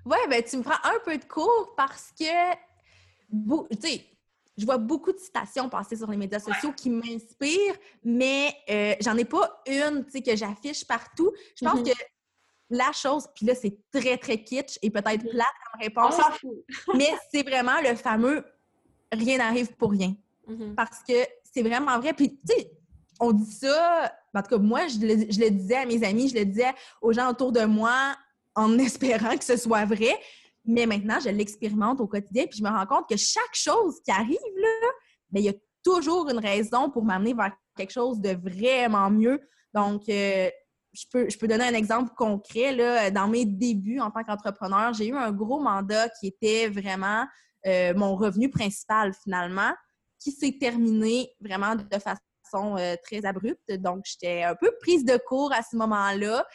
[0.05, 4.05] Oui, ben tu me prends un peu de cours parce que, tu sais,
[4.58, 9.16] je vois beaucoup de citations passer sur les médias sociaux qui m'inspirent, mais euh, j'en
[9.18, 11.32] ai pas une que j'affiche partout.
[11.55, 11.93] Je pense mm-hmm.
[11.93, 12.03] que
[12.70, 16.15] la chose, puis là, c'est très, très kitsch et peut-être plate comme réponse.
[16.18, 16.65] On s'en fout.
[16.95, 18.43] mais c'est vraiment le fameux
[19.11, 20.15] rien n'arrive pour rien.
[20.49, 20.76] Mm-hmm.
[20.76, 21.13] Parce que
[21.43, 22.13] c'est vraiment vrai.
[22.13, 22.72] Puis, tu sais,
[23.20, 26.30] on dit ça, en tout cas, moi, je le, je le disais à mes amis,
[26.30, 28.15] je le disais aux gens autour de moi
[28.55, 30.18] en espérant que ce soit vrai.
[30.65, 34.11] Mais maintenant, je l'expérimente au quotidien, puis je me rends compte que chaque chose qui
[34.11, 34.89] arrive, là,
[35.32, 39.39] bien, il y a toujours une raison pour m'amener vers quelque chose de vraiment mieux.
[39.74, 40.49] Donc, euh,
[40.97, 42.73] je, peux, je peux donner un exemple concret.
[42.73, 47.25] Là, dans mes débuts en tant qu'entrepreneur, j'ai eu un gros mandat qui était vraiment
[47.65, 49.73] euh, mon revenu principal finalement,
[50.19, 53.71] qui s'est terminé vraiment de façon euh, très abrupte.
[53.73, 56.45] Donc, j'étais un peu prise de court à ce moment-là.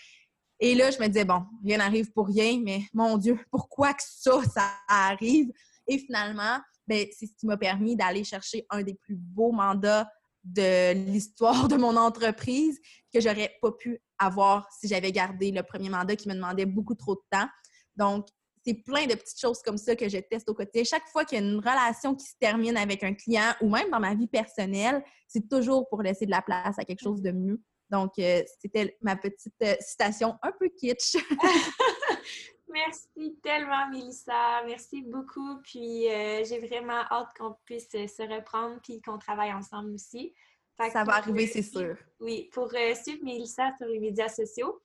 [0.59, 4.03] Et là, je me disais, bon, rien n'arrive pour rien, mais mon Dieu, pourquoi que
[4.07, 5.51] ça, ça arrive?
[5.87, 10.09] Et finalement, ben, c'est ce qui m'a permis d'aller chercher un des plus beaux mandats
[10.45, 12.81] de l'histoire de mon entreprise
[13.13, 16.95] que j'aurais pas pu avoir si j'avais gardé le premier mandat qui me demandait beaucoup
[16.95, 17.49] trop de temps.
[17.97, 18.27] Donc,
[18.65, 20.85] c'est plein de petites choses comme ça que je teste au quotidien.
[20.85, 23.91] Chaque fois qu'il y a une relation qui se termine avec un client ou même
[23.91, 27.33] dans ma vie personnelle, c'est toujours pour laisser de la place à quelque chose de
[27.33, 27.61] mieux.
[27.91, 31.17] Donc, euh, c'était ma petite euh, citation un peu kitsch.
[32.69, 34.63] Merci tellement, Mélissa.
[34.65, 35.61] Merci beaucoup.
[35.63, 40.33] Puis, euh, j'ai vraiment hâte qu'on puisse se reprendre puis qu'on travaille ensemble aussi.
[40.79, 41.97] Ça va arriver, c'est sûr.
[42.21, 44.81] Oui, pour suivre Mélissa sur les médias sociaux,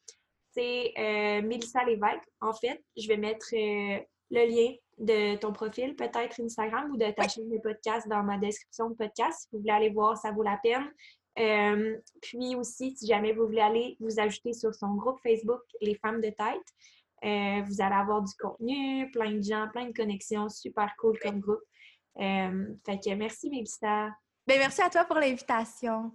[0.54, 0.94] c'est
[1.44, 2.28] Mélissa Lévesque.
[2.42, 7.28] En fait, je vais mettre le lien de ton profil, peut-être Instagram ou de ta
[7.28, 9.42] chaîne de podcast dans ma description de podcast.
[9.42, 10.92] Si vous voulez aller voir, ça vaut la peine.
[11.40, 15.96] Euh, puis aussi, si jamais vous voulez aller vous ajouter sur son groupe Facebook Les
[15.96, 16.68] Femmes de Tête,
[17.24, 21.40] euh, vous allez avoir du contenu, plein de gens, plein de connexions, super cool comme
[21.40, 21.62] groupe.
[22.20, 24.10] Euh, fait que merci, Mélissa.
[24.48, 26.10] Ben, merci à toi pour l'invitation.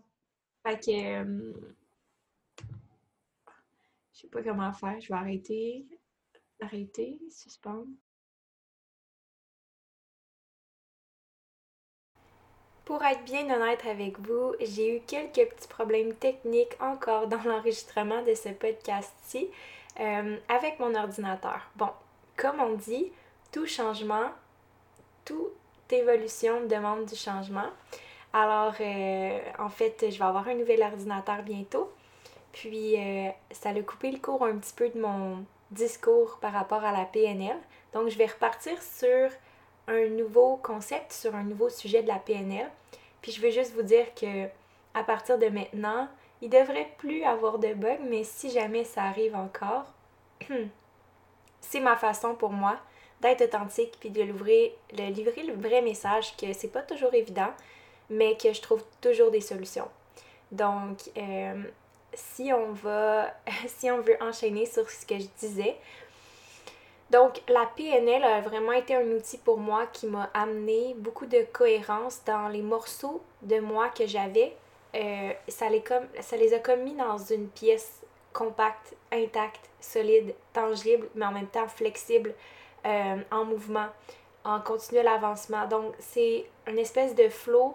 [0.67, 1.25] Fait que.
[4.15, 4.99] je sais pas comment faire.
[5.01, 5.87] Je vais arrêter.
[6.63, 7.89] Arrêter, suspendre.
[12.87, 18.23] Pour être bien honnête avec vous, j'ai eu quelques petits problèmes techniques encore dans l'enregistrement
[18.23, 19.51] de ce podcast-ci
[20.01, 21.71] euh, avec mon ordinateur.
[21.77, 21.91] Bon,
[22.37, 23.13] comme on dit,
[23.53, 24.31] tout changement,
[25.27, 25.53] toute
[25.91, 27.71] évolution demande du changement.
[28.33, 31.93] Alors, euh, en fait, je vais avoir un nouvel ordinateur bientôt.
[32.53, 36.85] Puis, euh, ça a coupé le cours un petit peu de mon discours par rapport
[36.85, 37.57] à la PNL.
[37.93, 39.31] Donc, je vais repartir sur
[39.89, 42.71] un nouveau concept sur un nouveau sujet de la PNL.
[43.21, 44.47] Puis je veux juste vous dire que
[44.95, 46.09] à partir de maintenant,
[46.41, 49.87] il devrait plus avoir de bugs, mais si jamais ça arrive encore,
[51.61, 52.77] c'est ma façon pour moi
[53.21, 57.53] d'être authentique puis de livrer, de livrer le vrai message que c'est pas toujours évident,
[58.11, 59.89] mais que je trouve toujours des solutions.
[60.51, 61.63] Donc, euh,
[62.15, 63.33] si on va,
[63.67, 65.77] si on veut enchaîner sur ce que je disais,
[67.13, 71.45] donc, la PNL a vraiment été un outil pour moi qui m'a amené beaucoup de
[71.53, 74.57] cohérence dans les morceaux de moi que j'avais.
[74.95, 75.85] Euh, ça, les
[76.21, 78.01] ça les a comme mis dans une pièce
[78.33, 82.35] compacte, intacte, solide, tangible, mais en même temps flexible,
[82.87, 83.89] euh, en mouvement,
[84.45, 85.67] en continuel avancement.
[85.67, 87.75] Donc, c'est une espèce de flow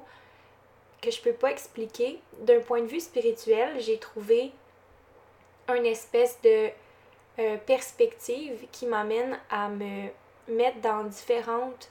[1.02, 2.20] que je peux pas expliquer.
[2.40, 4.52] D'un point de vue spirituel, j'ai trouvé
[5.70, 6.70] une espèce de
[7.40, 10.08] euh, perspective qui m'amène à me
[10.48, 11.90] mettre dans différentes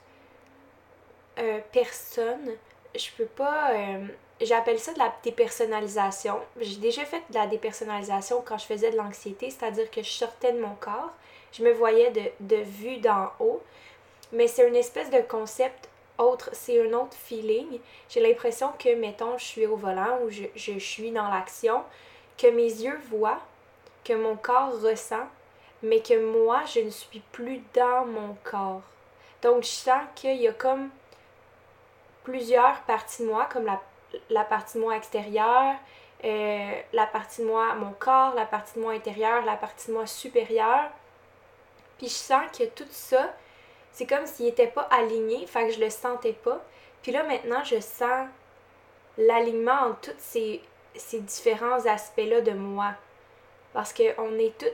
[1.39, 2.53] euh, personnes.
[2.95, 3.73] Je peux pas.
[3.73, 4.07] Euh,
[4.41, 6.41] j'appelle ça de la dépersonnalisation.
[6.61, 10.53] J'ai déjà fait de la dépersonnalisation quand je faisais de l'anxiété, c'est-à-dire que je sortais
[10.53, 11.13] de mon corps,
[11.53, 13.63] je me voyais de, de vue d'en haut,
[14.37, 17.81] mais c'est une espèce de concept autre, c'est un autre feeling.
[18.11, 21.83] J'ai l'impression que, mettons, je suis au volant ou je, je suis dans l'action,
[22.37, 23.41] que mes yeux voient,
[24.05, 25.27] que mon corps ressent,
[25.83, 28.83] mais que moi, je ne suis plus dans mon corps.
[29.41, 30.91] Donc, je sens qu'il y a comme
[32.23, 33.81] plusieurs parties de moi, comme la,
[34.29, 35.77] la partie de moi extérieure,
[36.25, 39.95] euh, la partie de moi, mon corps, la partie de moi intérieure, la partie de
[39.95, 40.91] moi supérieure.
[41.97, 43.35] Puis je sens que tout ça,
[43.97, 46.63] c'est comme s'il n'était pas aligné, fait que je le sentais pas.
[47.01, 48.29] Puis là, maintenant, je sens
[49.17, 50.61] l'alignement entre tous ces,
[50.95, 52.93] ces différents aspects-là de moi.
[53.73, 54.67] Parce qu'on est tout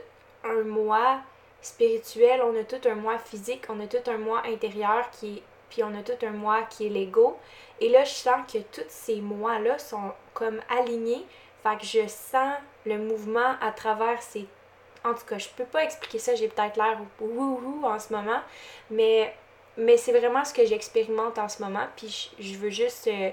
[0.43, 1.21] un moi
[1.61, 5.43] spirituel, on a tout un moi physique, on a tout un moi intérieur qui est,
[5.69, 7.37] puis on a tout un moi qui est l'ego.
[7.79, 11.25] Et là, je sens que tous ces moi-là sont comme alignés.
[11.63, 12.55] Fait que je sens
[12.85, 14.49] le mouvement à travers ces
[15.03, 18.39] en tout cas, je peux pas expliquer ça, j'ai peut-être l'air wouhou en ce moment,
[18.89, 19.33] mais,
[19.77, 23.07] mais c'est vraiment ce que j'expérimente en ce moment, puis je, veux juste...
[23.07, 23.29] Euh,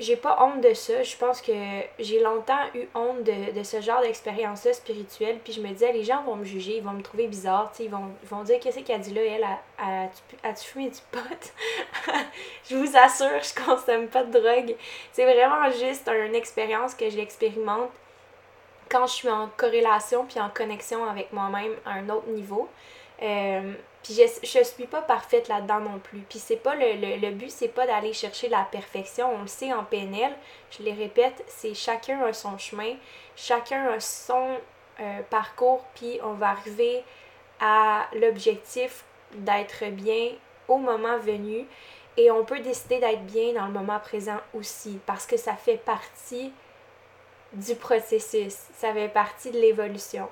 [0.00, 1.52] j'ai pas honte de ça, je pense que
[1.98, 6.22] j'ai longtemps eu honte de, ce genre d'expérience-là spirituelle, puis je me disais, les gens
[6.22, 9.12] vont me juger, ils vont me trouver bizarre, ils vont, vont dire, qu'est-ce qu'elle dit
[9.12, 9.44] là, elle,
[10.44, 11.52] a-tu fumé du pot?
[12.70, 14.76] je vous assure, je consomme pas de drogue.
[15.12, 17.90] C'est vraiment juste une expérience que j'expérimente
[18.88, 22.68] quand je suis en corrélation puis en connexion avec moi-même à un autre niveau.
[23.22, 26.20] Euh, puis je, je suis pas parfaite là-dedans non plus.
[26.20, 29.34] Puis c'est pas le, le, le but, c'est pas d'aller chercher la perfection.
[29.34, 30.32] On le sait en PNL,
[30.70, 32.94] je les répète, c'est chacun a son chemin,
[33.36, 34.56] chacun a son
[35.00, 37.04] euh, parcours, puis on va arriver
[37.60, 40.30] à l'objectif d'être bien
[40.68, 41.66] au moment venu.
[42.16, 45.76] Et on peut décider d'être bien dans le moment présent aussi, parce que ça fait
[45.76, 46.52] partie
[47.52, 50.28] du processus, ça fait partie de l'évolution.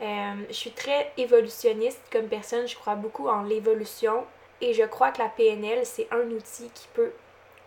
[0.00, 4.24] Euh, je suis très évolutionniste comme personne, je crois beaucoup en l'évolution
[4.60, 7.12] et je crois que la PNL, c'est un outil qui peut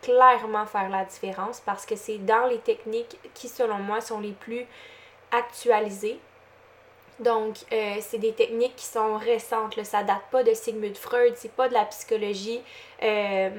[0.01, 4.31] clairement faire la différence parce que c'est dans les techniques qui, selon moi, sont les
[4.31, 4.65] plus
[5.31, 6.19] actualisées.
[7.21, 9.83] Donc, euh, c'est des techniques qui sont récentes, là.
[9.83, 12.61] ça date pas de Sigmund Freud, c'est pas de la psychologie
[13.03, 13.49] euh,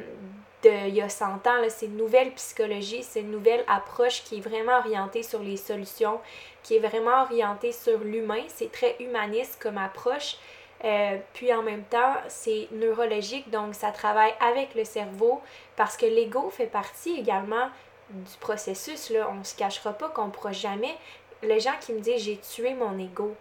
[0.64, 1.62] il y a 100 ans.
[1.68, 6.20] C'est une nouvelle psychologie, c'est une nouvelle approche qui est vraiment orientée sur les solutions,
[6.62, 8.42] qui est vraiment orientée sur l'humain.
[8.48, 10.36] C'est très humaniste comme approche.
[10.84, 15.40] Euh, puis en même temps, c'est neurologique, donc ça travaille avec le cerveau
[15.76, 17.68] parce que l'ego fait partie également
[18.10, 19.10] du processus.
[19.10, 19.28] Là.
[19.30, 20.94] On ne se cachera pas qu'on ne pourra jamais.
[21.42, 23.34] Les gens qui me disent j'ai tué mon ego,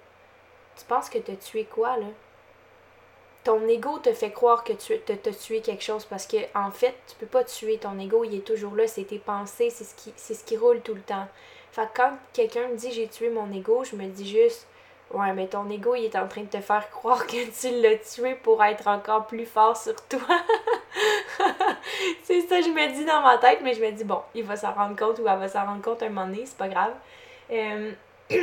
[0.81, 2.07] tu penses que tu as tué quoi là?
[3.43, 6.95] ton ego te fait croire que tu as tué quelque chose parce que en fait,
[7.07, 9.95] tu peux pas tuer ton ego, il est toujours là, c'est tes pensées, c'est ce
[9.95, 11.27] qui ce qui roule tout le temps.
[11.71, 14.67] Fait que quand quelqu'un me dit j'ai tué mon ego, je me dis juste
[15.11, 17.97] ouais, mais ton ego, il est en train de te faire croire que tu l'as
[17.97, 20.19] tué pour être encore plus fort sur toi.
[22.23, 24.55] c'est ça je me dis dans ma tête, mais je me dis bon, il va
[24.55, 26.93] s'en rendre compte ou elle va s'en rendre compte un moment donné, c'est pas grave.
[27.51, 27.91] Euh,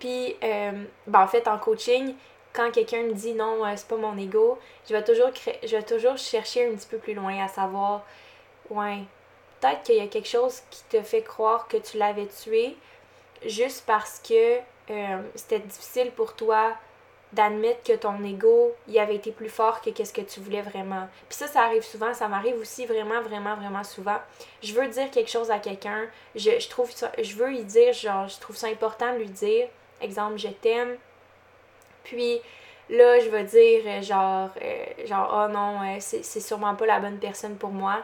[0.00, 0.72] puis, euh,
[1.06, 2.14] ben en fait, en coaching,
[2.52, 5.30] quand quelqu'un me dit non, c'est pas mon ego, je vais toujours
[5.62, 8.02] je vais toujours chercher un petit peu plus loin à savoir
[8.70, 9.04] ouais,
[9.60, 12.76] peut-être qu'il y a quelque chose qui te fait croire que tu l'avais tué
[13.46, 14.58] juste parce que
[14.90, 16.72] euh, c'était difficile pour toi
[17.32, 21.08] d'admettre que ton ego il avait été plus fort que qu'est-ce que tu voulais vraiment.
[21.28, 24.18] Puis ça ça arrive souvent, ça m'arrive aussi vraiment vraiment vraiment souvent.
[24.62, 27.92] Je veux dire quelque chose à quelqu'un, je, je trouve ça je veux lui dire
[27.92, 29.68] genre je trouve ça important de lui dire
[30.00, 30.96] exemple je t'aime
[32.04, 32.40] puis
[32.88, 37.00] là, je vais dire euh, genre, euh, genre oh non, euh, c'est sûrement pas la
[37.00, 38.02] bonne personne pour moi.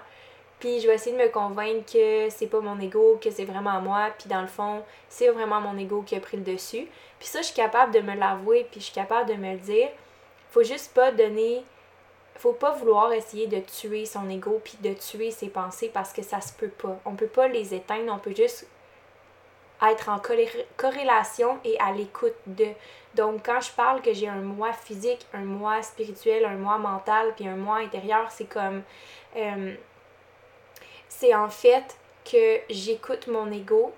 [0.58, 3.80] Puis je vais essayer de me convaincre que c'est pas mon ego, que c'est vraiment
[3.80, 4.10] moi.
[4.18, 6.86] Puis dans le fond, c'est vraiment mon ego qui a pris le dessus.
[7.18, 9.58] Puis ça, je suis capable de me l'avouer, puis je suis capable de me le
[9.58, 9.88] dire.
[10.50, 11.62] Faut juste pas donner.
[12.36, 16.22] Faut pas vouloir essayer de tuer son ego puis de tuer ses pensées parce que
[16.22, 16.98] ça se peut pas.
[17.04, 18.66] On peut pas les éteindre, on peut juste
[19.82, 20.20] être en
[20.76, 22.68] corrélation et à l'écoute de.
[23.14, 27.34] Donc, quand je parle que j'ai un moi physique, un moi spirituel, un moi mental,
[27.34, 28.82] puis un moi intérieur, c'est comme.
[29.36, 29.74] Euh,
[31.08, 33.92] c'est en fait que j'écoute mon ego,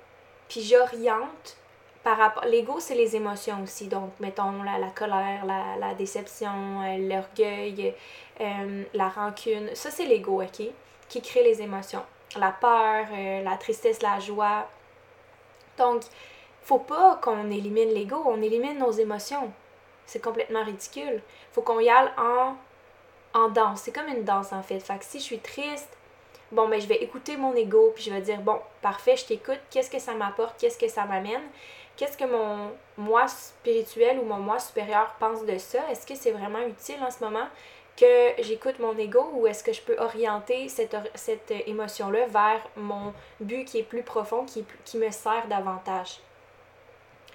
[0.49, 1.57] puis j'oriente
[2.05, 2.45] par rapport.
[2.45, 3.89] L'ego, c'est les émotions aussi.
[3.89, 7.95] Donc, mettons la, colère, la, la déception, euh, l'orgueil,
[8.41, 9.75] euh, la rancune.
[9.75, 10.63] Ça, c'est l'ego, OK?
[11.09, 12.05] Qui crée les émotions.
[12.37, 13.07] La peur,
[13.43, 14.69] la tristesse, la joie,
[15.79, 16.03] donc,
[16.63, 19.51] faut pas qu'on élimine l'ego, on élimine nos émotions.
[20.07, 21.23] C'est complètement ridicule.
[21.53, 22.55] Faut qu'on y aille en,
[23.35, 23.83] en danse.
[23.83, 24.81] C'est comme une danse en fait.
[24.81, 25.97] Fait si je suis triste,
[26.53, 29.27] bon, mais ben, je vais écouter mon ego, puis je vais dire, bon, parfait, je
[29.27, 31.43] t'écoute, qu'est-ce que ça m'apporte, qu'est-ce que ça m'amène,
[31.97, 36.33] qu'est-ce que mon moi spirituel ou mon moi supérieur pense de ça, est-ce que c'est
[36.33, 37.49] vraiment utile en ce moment?
[37.99, 40.95] Que j'écoute mon ego ou est-ce que je peux orienter cette,
[41.67, 44.65] émotion-là vers mon but qui est plus profond, qui,
[44.97, 46.21] me sert davantage?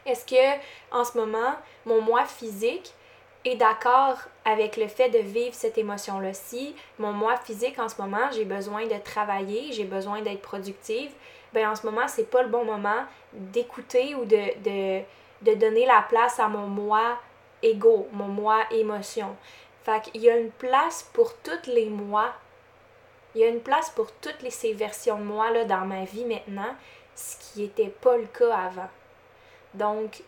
[0.06, 0.60] Est-ce que
[0.92, 1.56] en ce moment,
[1.86, 2.94] mon moi physique
[3.46, 6.34] est d'accord avec le fait de vivre cette émotion-là?
[6.34, 11.12] Si mon moi physique en ce moment, j'ai besoin de travailler, j'ai besoin d'être productive,
[11.52, 13.04] ben en ce moment, c'est pas le bon moment
[13.34, 15.04] d'écouter ou de, de,
[15.42, 17.20] de donner la place à mon moi
[17.62, 19.36] ego, mon moi émotion.
[19.84, 22.34] Fait qu'il y a une place pour toutes les moi.
[23.36, 26.06] Il y a une place pour toutes les, ces versions de moi là, dans ma
[26.06, 26.76] vie maintenant,
[27.16, 28.90] ce qui n'était pas le cas avant.
[29.74, 30.24] Donc,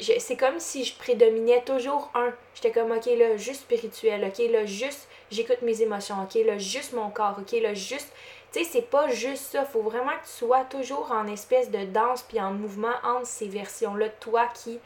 [0.00, 2.32] c'est comme si je prédominais toujours un.
[2.54, 6.92] J'étais comme, ok, là, juste spirituel, ok, là, juste, j'écoute mes émotions, ok, là, juste
[6.92, 8.12] mon corps, ok, là, juste.
[8.52, 9.64] Tu sais, c'est pas juste ça.
[9.64, 13.48] Faut vraiment que tu sois toujours en espèce de danse puis en mouvement entre ces
[13.48, 14.78] versions-là de toi qui,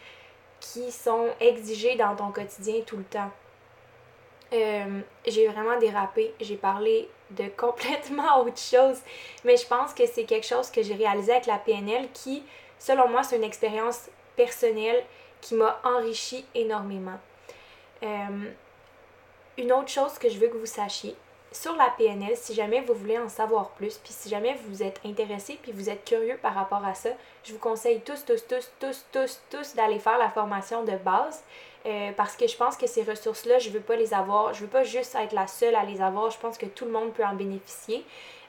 [0.60, 3.30] qui sont exigées dans ton quotidien tout le temps.
[4.52, 8.98] Euh, j'ai vraiment dérapé, j'ai parlé de complètement autre chose,
[9.44, 12.42] mais je pense que c'est quelque chose que j'ai réalisé avec la PNL qui,
[12.78, 15.04] selon moi, c'est une expérience personnelle
[15.40, 17.18] qui m'a enrichi énormément.
[18.02, 18.50] Euh,
[19.58, 21.14] une autre chose que je veux que vous sachiez,
[21.52, 25.00] sur la PNL, si jamais vous voulez en savoir plus, puis si jamais vous êtes
[25.04, 27.10] intéressé, puis vous êtes curieux par rapport à ça,
[27.44, 31.42] je vous conseille tous, tous, tous, tous, tous, tous d'aller faire la formation de base.
[31.88, 34.70] Euh, parce que je pense que ces ressources-là, je veux pas les avoir, je veux
[34.70, 37.24] pas juste être la seule à les avoir, je pense que tout le monde peut
[37.24, 38.04] en bénéficier.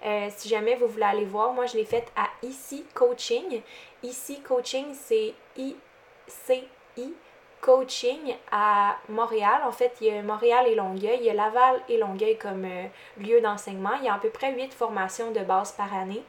[0.06, 3.62] Euh, si jamais vous voulez aller voir, moi je l'ai faite à Ici Coaching.
[4.04, 7.14] Ici Coaching, c'est I-C-I
[7.62, 9.62] Coaching à Montréal.
[9.66, 12.66] En fait, il y a Montréal et Longueuil, il y a Laval et Longueuil comme
[12.66, 12.88] euh,
[13.18, 13.94] lieu d'enseignement.
[14.00, 16.24] Il y a à peu près 8 formations de base par année.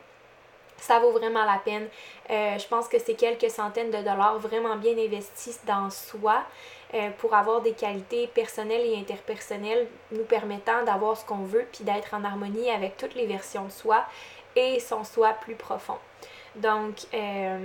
[0.80, 1.88] Ça vaut vraiment la peine.
[2.30, 6.42] Euh, je pense que c'est quelques centaines de dollars vraiment bien investis dans soi.
[7.18, 12.14] pour avoir des qualités personnelles et interpersonnelles nous permettant d'avoir ce qu'on veut puis d'être
[12.14, 14.04] en harmonie avec toutes les versions de soi
[14.56, 15.98] et son soi plus profond.
[16.56, 17.58] Donc, euh,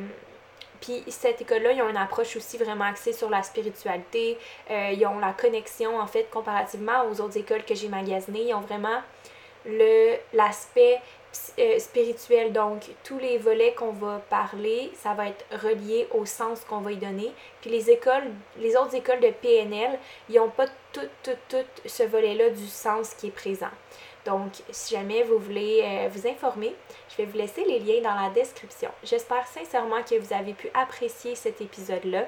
[0.82, 4.38] puis cette école-là, ils ont une approche aussi vraiment axée sur la spiritualité.
[4.70, 8.50] Euh, ils ont la connexion, en fait, comparativement aux autres écoles que j'ai magasinées.
[8.50, 9.02] Ils ont vraiment
[10.34, 11.02] l'aspect
[11.60, 12.54] euh, spirituel.
[12.54, 16.92] Donc, tous les volets qu'on va parler, ça va être relié au sens qu'on va
[16.92, 17.32] y donner.
[17.62, 18.24] Puis les écoles,
[18.58, 23.14] les autres écoles de PNL, ils n'ont pas tout, tout, tout ce volet-là du sens
[23.14, 23.72] qui est présent.
[24.26, 26.76] Donc, si jamais vous voulez euh, vous informer,
[27.10, 28.90] je vais vous laisser les liens dans la description.
[29.04, 32.28] J'espère sincèrement que vous avez pu apprécier cet épisode-là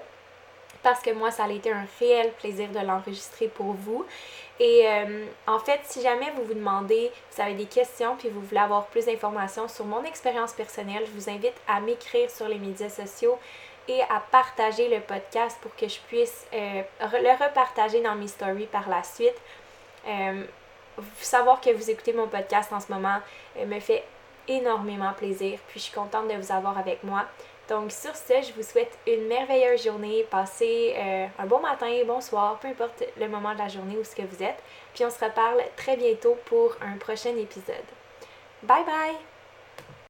[0.84, 4.06] parce que moi, ça a été un réel plaisir de l'enregistrer pour vous.
[4.60, 8.42] Et euh, en fait, si jamais vous vous demandez, vous avez des questions, puis vous
[8.42, 12.58] voulez avoir plus d'informations sur mon expérience personnelle, je vous invite à m'écrire sur les
[12.58, 13.38] médias sociaux
[13.88, 18.66] et à partager le podcast pour que je puisse euh, le repartager dans mes stories
[18.66, 19.36] par la suite
[21.20, 23.20] savoir que vous écoutez mon podcast en ce moment
[23.58, 24.04] euh, me fait
[24.48, 25.60] énormément plaisir.
[25.68, 27.26] Puis je suis contente de vous avoir avec moi.
[27.70, 30.26] Donc sur ce, je vous souhaite une merveilleuse journée.
[30.30, 34.16] Passez euh, un bon matin, bonsoir, peu importe le moment de la journée où ce
[34.16, 34.62] que vous êtes.
[34.94, 37.76] Puis on se reparle très bientôt pour un prochain épisode.
[38.64, 39.37] Bye bye!